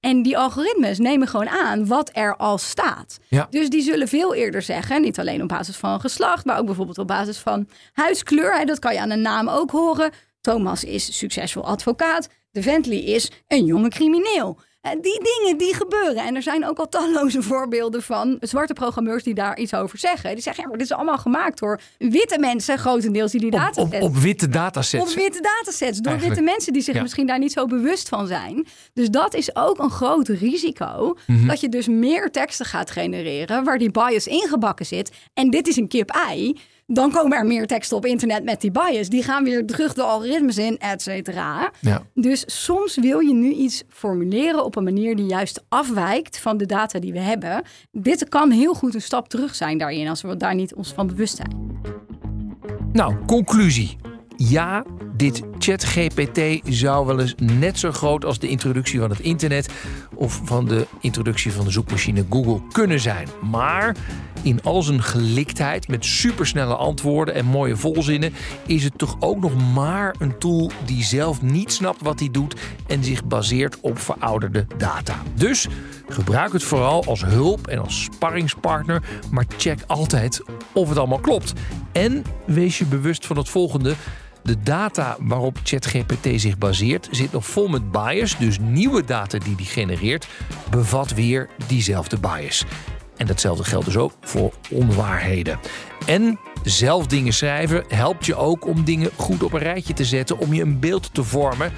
[0.00, 3.18] En die algoritmes nemen gewoon aan wat er al staat.
[3.28, 3.46] Ja.
[3.50, 6.98] Dus die zullen veel eerder zeggen, niet alleen op basis van geslacht, maar ook bijvoorbeeld
[6.98, 8.66] op basis van huidskleur.
[8.66, 10.10] Dat kan je aan een naam ook horen.
[10.40, 12.28] Thomas is succesvol advocaat.
[12.50, 14.58] De Bentley is een jonge crimineel.
[14.90, 16.16] En die dingen die gebeuren.
[16.24, 20.34] En er zijn ook al talloze voorbeelden van zwarte programmeurs die daar iets over zeggen.
[20.34, 23.58] Die zeggen, ja, maar dit is allemaal gemaakt door witte mensen, grotendeels die die Op,
[23.58, 25.10] data op, op witte datasets.
[25.10, 26.34] op witte datasets door Eigenlijk.
[26.38, 27.02] witte mensen die zich Ja.
[27.02, 28.66] misschien daar niet zo bewust van zijn.
[28.94, 31.16] Dus dat is ook een groot risico.
[31.26, 31.46] Mhm.
[31.46, 35.10] Dat je dus meer teksten gaat genereren waar die bias ingebakken zit.
[35.34, 36.56] En dit is een kip-ei.
[36.86, 39.08] Dan komen er meer teksten op internet met die bias.
[39.08, 41.70] Die gaan weer terug de algoritmes in, et cetera.
[41.80, 42.02] Ja.
[42.14, 46.66] Dus soms wil je nu iets formuleren op een manier die juist afwijkt van de
[46.66, 47.62] data die we hebben.
[47.90, 51.06] Dit kan heel goed een stap terug zijn daarin, als we daar niet ons van
[51.06, 51.80] bewust zijn.
[52.92, 53.96] Nou, conclusie.
[54.36, 54.84] Ja,
[55.16, 59.68] dit ChatGPT zou wel eens net zo groot als de introductie van het internet
[60.14, 63.28] of van de introductie van de zoekmachine Google kunnen zijn.
[63.50, 63.96] Maar
[64.42, 68.32] in al zijn geliktheid met supersnelle antwoorden en mooie volzinnen
[68.66, 72.60] is het toch ook nog maar een tool die zelf niet snapt wat hij doet
[72.86, 75.22] en zich baseert op verouderde data.
[75.34, 75.68] Dus
[76.08, 81.52] gebruik het vooral als hulp en als sparringspartner, maar check altijd of het allemaal klopt.
[81.92, 83.94] En wees je bewust van het volgende.
[84.46, 89.56] De data waarop ChatGPT zich baseert zit nog vol met bias, dus nieuwe data die
[89.56, 90.28] die genereert
[90.70, 92.64] bevat weer diezelfde bias.
[93.16, 95.58] En datzelfde geldt dus ook voor onwaarheden.
[96.06, 100.38] En zelf dingen schrijven helpt je ook om dingen goed op een rijtje te zetten,
[100.38, 101.72] om je een beeld te vormen.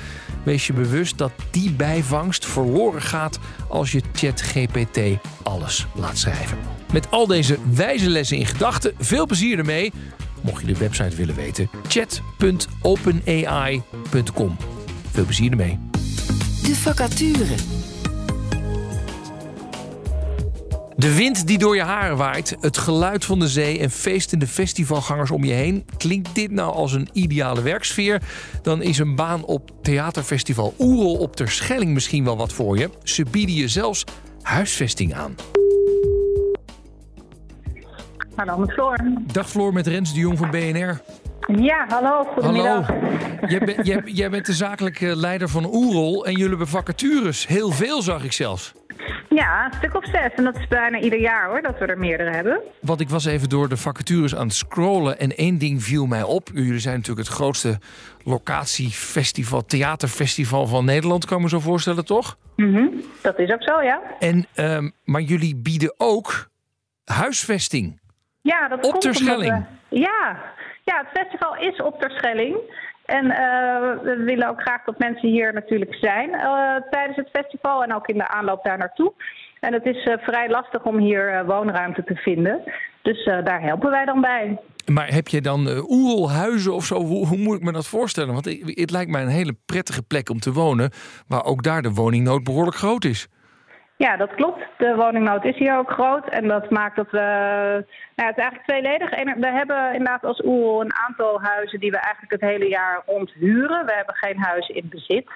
[0.44, 3.38] Wees je bewust dat die bijvangst verloren gaat
[3.68, 5.00] als je ChatGPT
[5.42, 6.58] alles laat schrijven.
[6.92, 9.92] Met al deze wijze lessen in gedachten, veel plezier ermee.
[10.48, 14.56] Mocht je de website willen weten, chat.openai.com.
[15.12, 15.78] Veel plezier ermee.
[16.62, 17.54] De vacature.
[20.96, 25.30] De wind die door je haren waait, het geluid van de zee en feestende festivalgangers
[25.30, 25.84] om je heen.
[25.96, 28.22] Klinkt dit nou als een ideale werksfeer?
[28.62, 32.90] Dan is een baan op theaterfestival Oerol op Terschelling misschien wel wat voor je.
[33.02, 34.04] Ze bieden je zelfs
[34.42, 35.34] huisvesting aan.
[38.38, 38.96] Hallo met Floor.
[39.32, 41.00] Dag Floor met Rens de Jong van BNR.
[41.60, 42.86] Ja, hallo, goedemiddag.
[42.86, 43.08] Hallo.
[43.46, 47.46] Jij, bent- jij, jij bent de zakelijke leider van Oerol en jullie hebben vacatures.
[47.46, 48.72] Heel veel zag ik zelfs.
[49.28, 50.30] Ja, een stuk of zes.
[50.36, 52.60] En dat is bijna ieder jaar hoor, dat we er meerdere hebben.
[52.80, 56.22] Want ik was even door de vacatures aan het scrollen en één ding viel mij
[56.22, 56.50] op.
[56.54, 57.78] Jullie zijn natuurlijk het grootste
[58.24, 62.36] locatiefestival, theaterfestival van Nederland, kan ik me zo voorstellen, toch?
[62.56, 62.86] Mhm,
[63.22, 64.00] Dat is ook zo, ja.
[64.18, 66.48] En, ehm, maar jullie bieden ook
[67.04, 68.00] huisvesting.
[68.52, 69.52] Ja, dat Op komt Terschelling.
[69.52, 70.36] omdat we- ja.
[70.84, 72.56] ja, het festival is op Terschelling.
[73.04, 77.82] En eh, we willen ook graag dat mensen hier natuurlijk zijn eh, tijdens het festival
[77.82, 79.12] en ook in de aanloop daar naartoe.
[79.60, 82.62] En het is eh, vrij lastig om hier woonruimte te vinden.
[83.02, 84.58] Dus daar helpen wij dan bij.
[84.92, 86.94] Maar heb je dan oerelhuizen of zo?
[87.04, 88.32] Hoe, hoe moet ik me dat voorstellen?
[88.32, 90.90] Want het, het lijkt mij een hele prettige plek om te wonen,
[91.28, 93.28] waar ook daar de woningnood behoorlijk groot is.
[93.98, 94.60] Ja, dat klopt.
[94.76, 96.28] De woningnood is hier ook groot.
[96.28, 97.18] En dat maakt dat we.
[98.16, 99.10] Nou, het is eigenlijk tweeledig.
[99.40, 103.32] We hebben inderdaad als Oerol een aantal huizen die we eigenlijk het hele jaar rond
[103.32, 103.86] huren.
[103.86, 105.26] We hebben geen huis in bezit.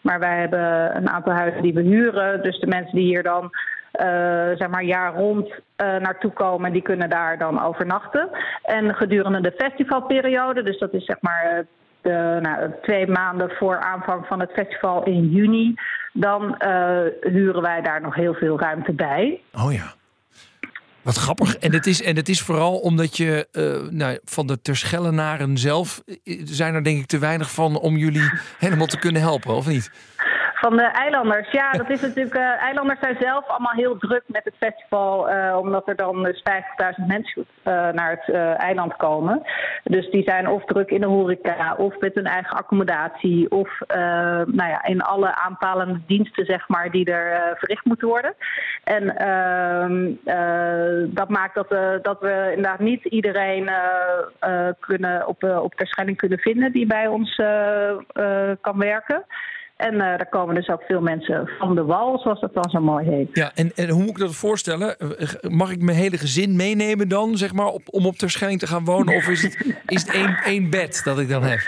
[0.00, 2.42] Maar wij hebben een aantal huizen die we huren.
[2.42, 3.50] Dus de mensen die hier dan.
[3.92, 8.30] eh, zeg maar jaar rond eh, naartoe komen, die kunnen daar dan overnachten.
[8.62, 11.64] En gedurende de festivalperiode, dus dat is zeg maar eh,
[12.02, 15.74] de, nou, twee maanden voor aanvang van het festival in juni,
[16.12, 19.40] dan eh, huren wij daar nog heel veel ruimte bij.
[19.52, 19.94] Oh ja.
[21.02, 21.56] Wat grappig.
[21.56, 26.02] En het is, en het is vooral omdat je eh, nou, van de Terschellenaren zelf
[26.06, 29.66] eh, zijn er denk ik te weinig van om jullie helemaal te kunnen helpen, of
[29.66, 29.90] niet?
[30.60, 32.34] Van de eilanders, ja, dat is natuurlijk.
[32.34, 36.42] eh, eilanders zijn zelf allemaal heel druk met het festival, eh, omdat er dan dus
[36.42, 39.42] 50.000 mensen eh, naar het eiland komen.
[39.84, 43.78] Dus die zijn of druk in de horeca, of met hun eigen accommodatie, of
[44.46, 48.34] nou ja, in alle aanpalende diensten, zeg maar, die er verricht moeten worden.
[48.84, 51.68] En ehm, eh, dat maakt dat,
[52.02, 53.70] dat we inderdaad niet iedereen
[54.80, 57.36] kunnen op, op Terschelling kunnen vinden die bij ons
[58.60, 59.24] kan werken.
[59.80, 62.80] En eh, daar komen dus ook veel mensen van de wal, zoals dat dan zo
[62.80, 63.28] mooi heet.
[63.32, 64.98] Ja, en, en hoe moet ik dat voorstellen?
[64.98, 68.66] Eh, Mag ik mijn hele gezin meenemen dan, zeg maar, op, om op Terschelling te
[68.66, 69.14] gaan wonen?
[69.16, 71.58] Of is het, is het één, één bed dat ik dan heb?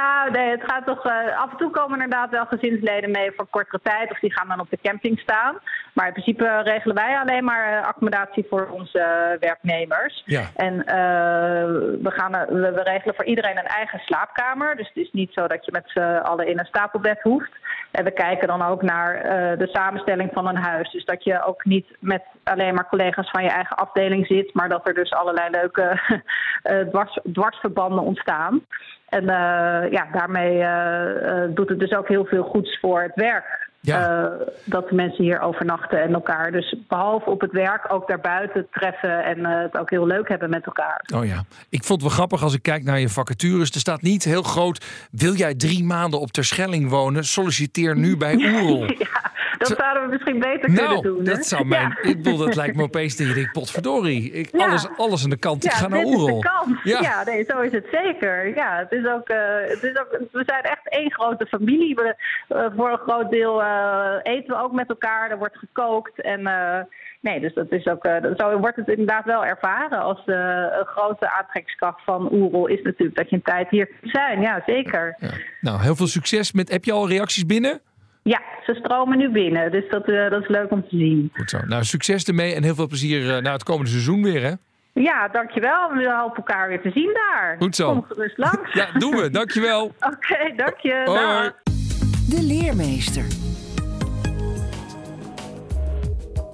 [0.00, 1.04] Nou, nee, het gaat toch.
[1.04, 4.10] eh, af en toe komen inderdaad wel gezinsleden mee voor kortere tijd.
[4.10, 5.58] Of die gaan dan op de camping staan.
[5.94, 10.22] Maar in principe regelen wij alleen maar eh, accommodatie voor onze eh, werknemers.
[10.24, 10.50] Ja.
[10.54, 10.76] En
[12.06, 14.76] we, gaan, we, we regelen voor iedereen een eigen slaapkamer.
[14.76, 17.52] Dus het is niet zo dat je met z'n allen in een stapelbed hoeft.
[17.90, 20.90] En we kijken dan ook naar eh, de samenstelling van een huis.
[20.90, 24.54] Dus dat je ook niet met alleen maar collega's van je eigen afdeling zit.
[24.54, 26.00] Maar dat er dus allerlei leuke
[26.62, 28.60] eh, dwars, dwarsverbanden ontstaan.
[29.08, 30.64] En eh, ja, daarmee
[31.54, 33.69] doet het dus ook heel veel goeds voor het werk.
[33.82, 34.22] Ja.
[34.22, 38.66] Eh, dat de mensen hier overnachten en elkaar dus behalve op het werk ook daarbuiten
[38.70, 41.04] treffen en eh, het ook heel leuk hebben met elkaar.
[41.14, 41.44] Oh ja.
[41.68, 43.70] Ik vond het wel grappig als ik kijk naar je vacatures.
[43.70, 44.84] Er staat niet heel groot.
[45.10, 47.24] Wil jij drie maanden op Terschelling wonen?
[47.24, 48.84] Solliciteer nu bij Oerol.
[48.84, 49.32] ja,
[49.68, 51.24] Dat zouden we misschien beter nou, kunnen doen.
[51.24, 51.96] dat zou mijn...
[52.02, 52.10] Ja.
[52.10, 54.32] Ik bedoel, dat lijkt me opeens dat je denkt, potverdorie.
[54.32, 54.66] Ik, Ja.
[54.66, 56.42] alles, alles aan de kant, ik Ja, ga naar Oerol.
[56.82, 57.00] Ja.
[57.00, 57.22] Ja.
[57.24, 58.54] nee, zo is het zeker.
[58.54, 61.94] Ja, het is ook, eh, het is ook, we zijn echt één grote familie.
[61.94, 62.14] We,
[62.48, 65.30] eh, voor een groot deel eh, eten we ook met elkaar.
[65.30, 66.20] Er wordt gekookt.
[66.20, 66.42] En,
[67.20, 69.98] nee, dus dat is ook, zo wordt het inderdaad wel ervaren.
[70.00, 74.40] Als een grote aantrekkingskracht van Oerol is natuurlijk dat je een tijd hier kunt zijn.
[74.40, 75.16] Ja, zeker.
[75.18, 75.30] Ja.
[75.60, 76.70] Nou, heel veel succes met...
[76.70, 77.80] Heb je al reacties binnen?
[78.22, 79.70] Ja, ze stromen nu binnen.
[79.70, 81.30] Dus dat, eh, dat is leuk om te zien.
[81.34, 81.58] Goed zo.
[81.66, 84.52] Nou, succes ermee en heel veel plezier eh, naar het komende seizoen weer, hè?
[84.92, 85.92] Ja, dankjewel.
[85.92, 87.56] We hopen elkaar weer te zien daar.
[87.58, 87.92] Goed zo.
[87.92, 88.72] Kom gerust langs.
[88.80, 89.30] Ja, doen we.
[89.30, 89.84] Dankjewel.
[90.12, 91.02] Oké, dank je.
[91.04, 91.20] Hoi.
[91.20, 91.52] Dag.
[92.28, 93.24] De leermeester.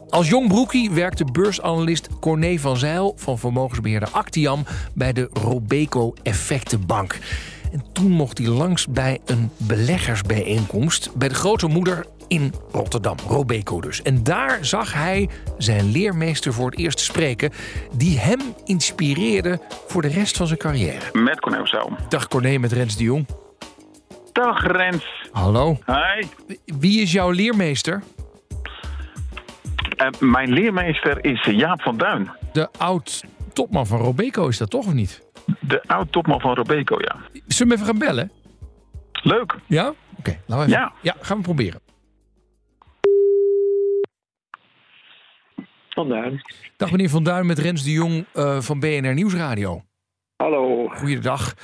[0.09, 4.63] Als jong broekie werkte beursanalist Corné van Zijl van vermogensbeheerder Actiam
[4.95, 7.19] bij de Robeco Effectenbank.
[7.77, 13.81] En toen mocht hij langs bij een beleggersbijeenkomst bij de grote moeder in Rotterdam, Robeco
[13.81, 14.03] dus.
[14.03, 17.51] En daar zag hij zijn leermeester voor het eerst spreken,
[17.93, 21.19] die hem inspireerde voor de rest van zijn carrière.
[21.19, 21.97] Met Cornel zo.
[22.09, 23.27] Dag Corné met Rens de Jong.
[24.33, 25.29] Dag Rens.
[25.33, 25.79] Hallo.
[25.87, 26.27] Hi.
[26.65, 28.03] Wie is jouw leermeester?
[29.97, 32.31] Eh, mijn leermeester is Jaap van Duin.
[32.53, 32.69] De
[33.57, 35.23] oud-topman van Robeco is dat toch of niet?
[35.61, 37.17] De oud-topman van Robeco, ja.
[37.47, 38.31] Zullen we even gaan bellen?
[39.13, 39.55] Leuk.
[39.67, 39.93] Ja?
[40.19, 40.81] Oké, laten we even.
[40.81, 40.93] Ja.
[41.03, 41.81] ja, gaan we proberen.
[45.89, 46.41] Van Duin.
[46.77, 49.83] Dag meneer Van Duin met Rens de Jong eh, van BNR Nieuwsradio.
[50.37, 50.89] Hallo.
[50.89, 51.55] Goeiedag.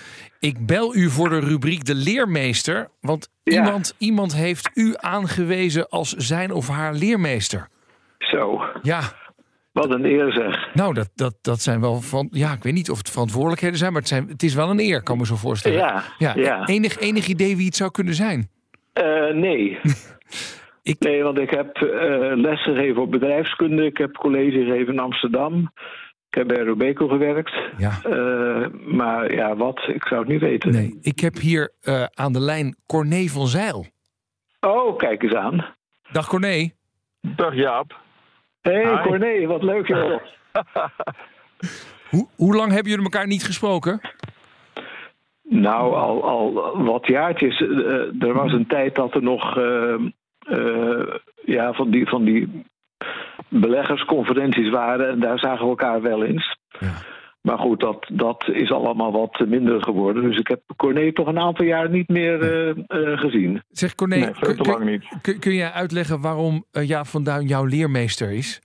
[0.40, 2.88] Ik bel u voor de rubriek De Leermeester.
[3.00, 3.52] Want Ja.
[3.64, 7.68] iemand, iemand heeft u aangewezen als zijn of haar leermeester.
[8.18, 9.00] Zo, Ja,
[9.72, 10.74] wat een eer zeg.
[10.74, 12.28] nou, dat, dat, dat zijn wel van.
[12.30, 14.80] Ja, ik weet niet of het verantwoordelijkheden zijn, maar het, zijn, het is wel een
[14.80, 15.78] eer, kan me zo voorstellen.
[16.18, 16.66] Ja, ja.
[16.66, 18.50] Enig, enig idee wie het zou kunnen zijn?
[18.92, 19.78] Eh, nee.
[20.82, 23.84] Ik- Nee, want ik heb eh les gegeven op bedrijfskunde.
[23.84, 25.72] Ik heb college gegeven in Amsterdam.
[26.28, 27.52] Ik heb bij Robeco gewerkt.
[27.76, 28.00] Ja.
[28.04, 29.88] Eh, maar ja, wat?
[29.94, 30.72] Ik zou het niet weten.
[30.72, 33.86] Nee, ik heb hier eh, aan de lijn Corné van Zijl.
[34.60, 35.74] Oh, kijk eens aan.
[36.12, 36.70] Dag Corné.
[37.20, 38.00] Dag Jaap.
[38.62, 39.02] Hé, hey, Hi.
[39.02, 40.20] Corné, wat leuk joh.
[42.10, 44.00] Hoe, hoe lang hebben jullie elkaar niet gesproken?
[45.42, 46.52] Nou, al, al
[46.84, 47.60] wat jaartjes.
[47.60, 49.94] Eh, er was een tijd dat er nog eh,
[50.38, 52.64] eh, ja, van, die, van die
[53.48, 55.08] beleggersconferenties waren.
[55.08, 56.56] En daar zagen we elkaar wel eens.
[56.78, 56.92] Ja.
[57.42, 60.22] Maar goed, dat, dat is allemaal wat minder geworden.
[60.22, 63.62] Dus ik heb Corné toch een aantal jaar niet meer eh, eh, gezien.
[63.70, 65.04] Zeg Corné, Nee, kun, te lang niet.
[65.22, 68.60] kun- kun jij uitleggen waarom eh, Jaap van Duin jouw leermeester is?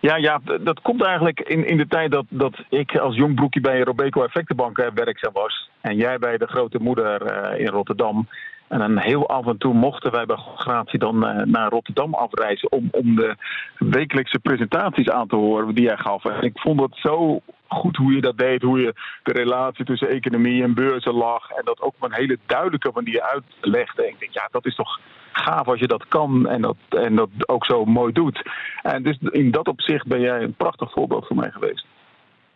[0.00, 3.60] Ja, ja, dat komt eigenlijk in, in de tijd dat, dat ik als jong broekje
[3.60, 5.70] bij Robeco Effectenbank werkzaam was.
[5.80, 8.28] En jij bij de grote moeder eh, in Rotterdam.
[8.70, 12.72] En dan heel af en toe mochten wij bij Gratie dan eh, naar Rotterdam afreizen
[12.72, 13.36] om, om de
[13.78, 16.24] wekelijkse presentaties aan te horen die jij gaf.
[16.24, 20.08] En ik vond het zo goed hoe je dat deed, hoe je de relatie tussen
[20.08, 21.50] economie en beurzen lag.
[21.50, 24.02] En dat ook op een hele duidelijke manier uitlegde.
[24.02, 25.00] En ik denk, ja, dat is toch
[25.32, 28.42] gaaf als je dat kan en dat, en dat ook zo mooi doet.
[28.82, 31.86] En dus in dat opzicht ben jij een prachtig voorbeeld voor mij geweest.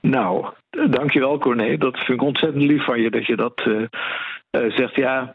[0.00, 0.46] Nou,
[0.90, 1.76] dankjewel Corné.
[1.76, 3.82] Dat vind ik ontzettend lief van je dat je dat eh,
[4.50, 4.94] eh, zegt.
[4.94, 5.34] Ja,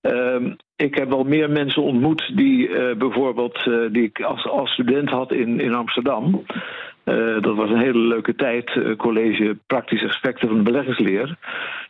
[0.00, 4.70] ehm, ik heb wel meer mensen ontmoet die eh, bijvoorbeeld eh, die ik als, als
[4.70, 6.44] student had in, in Amsterdam.
[7.04, 11.36] Eh, dat was een hele leuke tijd, college praktische aspecten van beleggingsleer.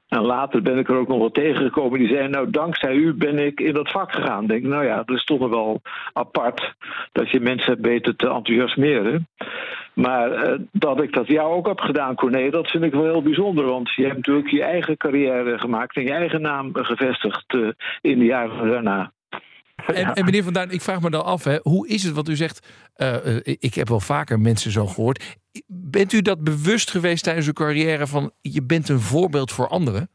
[0.09, 3.39] En later ben ik er ook nog wel tegengekomen die zeiden, nou dankzij u ben
[3.39, 4.47] ik in dat vak gegaan.
[4.47, 5.81] Denk, nou ja, dat is toch nog wel
[6.13, 6.75] apart
[7.13, 9.27] dat je mensen weten te enthousiasmeren.
[9.95, 13.23] Maar eh, dat ik dat jou ook heb gedaan, Corné, dat vind ik wel heel
[13.23, 13.65] bijzonder.
[13.65, 17.69] Want je hebt natuurlijk je eigen carrière gemaakt en je eigen naam gevestigd eh,
[18.01, 19.13] in de jaren daarna.
[19.87, 22.29] En, en meneer Van Duin, ik vraag me dan af, hè, hoe is het wat
[22.29, 22.67] u zegt?
[22.95, 25.39] eh, eh, ik heb wel vaker mensen zo gehoord.
[25.67, 30.11] Bent u dat bewust geweest tijdens uw carrière van je bent een voorbeeld voor anderen?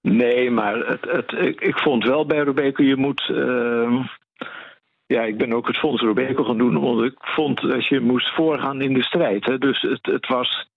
[0.00, 3.28] Nee, maar het, het, ik, ik vond wel bij Robeco, je moet.
[3.28, 4.02] ehm,
[5.06, 8.34] ja, ik ben ook het Fonds Robeco gaan doen, omdat ik vond dat je moest
[8.34, 9.44] voorgaan in de strijd.
[9.44, 9.58] Hè.
[9.58, 10.68] Dus het, het was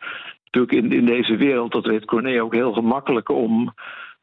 [0.44, 3.74] natuurlijk in, in deze wereld, dat weet Corné ook heel gemakkelijk om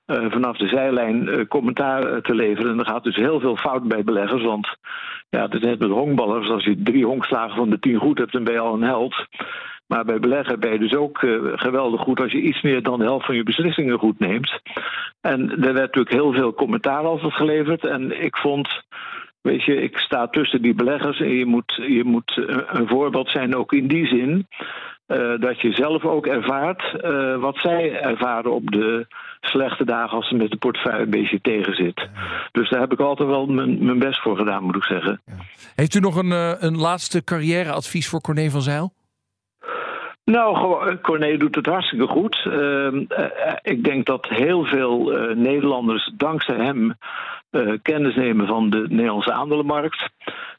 [0.09, 2.71] eh, vanaf de zijlijn eh, commentaar eh, te leveren.
[2.71, 4.77] En er gaat dus heel veel fout bij beleggers, want
[5.29, 6.49] ja, het is net met honkballers.
[6.51, 9.27] Als je drie honkslagen van de tien goed hebt, dan ben je al een held.
[9.87, 11.19] Maar bij beleggen ben je dus ook
[11.55, 14.61] geweldig goed als je iets meer dan de helft van je beslissingen goed neemt.
[15.21, 17.85] En er werd natuurlijk heel veel commentaar altijd geleverd.
[17.85, 18.69] En ik vond,
[19.41, 23.57] weet je, ik sta tussen die beleggers en je moet, je moet een voorbeeld zijn
[23.57, 24.47] ook in die zin.
[25.41, 26.97] dat je zelf ook ervaart
[27.41, 29.07] wat zij ervaren op de
[29.41, 32.09] slechte dagen als het met de portefeuille een beetje tegen zit.
[32.53, 35.21] Dus daar heb ik altijd wel mijn, mijn best voor gedaan, moet ik zeggen.
[35.75, 38.93] Heeft u nog een, eh, een laatste carrièreadvies voor Corné van Zijl?
[40.25, 42.45] Nou, gewoon, Corné doet het hartstikke goed.
[42.45, 46.95] Ehm, eh, ik denk dat heel veel eh, Nederlanders dankzij hem
[47.51, 50.09] eh, kennis nemen van de Nederlandse aandelenmarkt.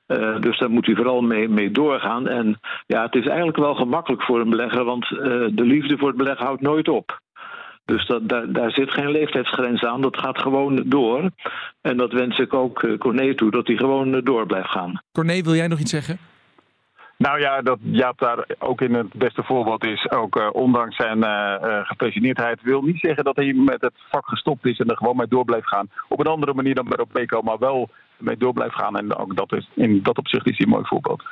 [0.05, 2.27] Eh, dus daar moet hij vooral mee, mee doorgaan.
[2.27, 5.17] En ja, het is eigenlijk wel gemakkelijk voor een belegger, want eh,
[5.51, 7.19] de liefde voor het beleggen houdt nooit op.
[7.90, 10.02] Dus dat, daar, daar zit geen leeftijdsgrens aan.
[10.02, 11.30] Dat gaat gewoon door.
[11.82, 15.02] En dat wens ik ook eh, Corné toe, dat hij gewoon eh, door blijft gaan.
[15.12, 16.20] Corné, wil jij nog iets zeggen?
[17.20, 20.12] Nou ja, dat Jaap daar ook in het beste voorbeeld is.
[20.12, 24.28] Ook eh, ondanks zijn eh eh, gepensioneerdheid wil niet zeggen dat hij met het vak
[24.28, 25.90] gestopt is en er gewoon mee door blijft gaan.
[26.08, 28.98] Op een andere manier dan bij Robeco, maar wel mee door blijft gaan.
[28.98, 31.24] En ook dat is, in dat opzicht is hij een mooi voorbeeld.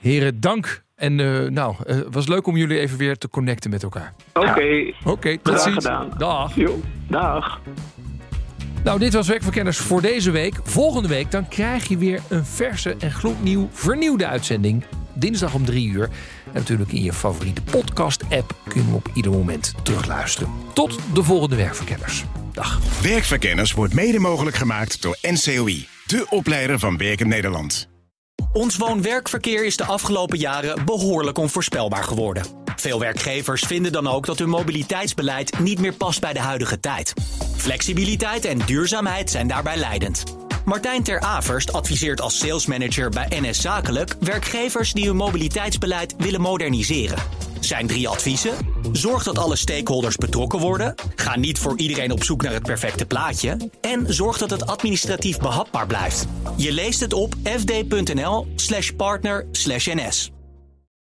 [0.00, 0.84] Heren, dank.
[0.96, 4.14] En eh, nou, het was leuk om jullie even weer te connecten met elkaar.
[4.32, 5.74] Oké, Oké, tot ziens.
[5.74, 6.10] gedaan.
[6.18, 6.54] Dag.
[6.54, 7.60] Jo, dag.
[8.84, 10.54] Nou, dit was Werkverkenners voor deze week.
[10.62, 14.84] Volgende week dan krijg je weer een verse en gloednieuw vernieuwde uitzending.
[15.14, 16.04] Dinsdag om drie uur.
[16.46, 20.48] En natuurlijk in je favoriete podcast-app kun je hem op ieder moment terugluisteren.
[20.72, 22.24] Tot de volgende Werkverkenners.
[22.52, 22.80] Dag.
[23.02, 27.88] Werkverkenners wordt mede mogelijk gemaakt door NCOI, de opleider van Werken Nederland.
[28.56, 32.44] Ons woon-werkverkeer is de afgelopen jaren behoorlijk onvoorspelbaar geworden.
[32.76, 37.12] Veel werkgevers vinden dan ook dat hun mobiliteitsbeleid niet meer past bij de huidige tijd.
[37.56, 40.45] Flexibiliteit en duurzaamheid zijn daarbij leidend.
[40.66, 47.18] Martijn Ter Averst adviseert als salesmanager bij NS Zakelijk werkgevers die hun mobiliteitsbeleid willen moderniseren.
[47.60, 48.54] Zijn drie adviezen:
[48.92, 53.06] zorg dat alle stakeholders betrokken worden, ga niet voor iedereen op zoek naar het perfecte
[53.06, 56.26] plaatje en zorg dat het administratief behapbaar blijft.
[56.56, 60.35] Je leest het op fd.nl/partner/ns.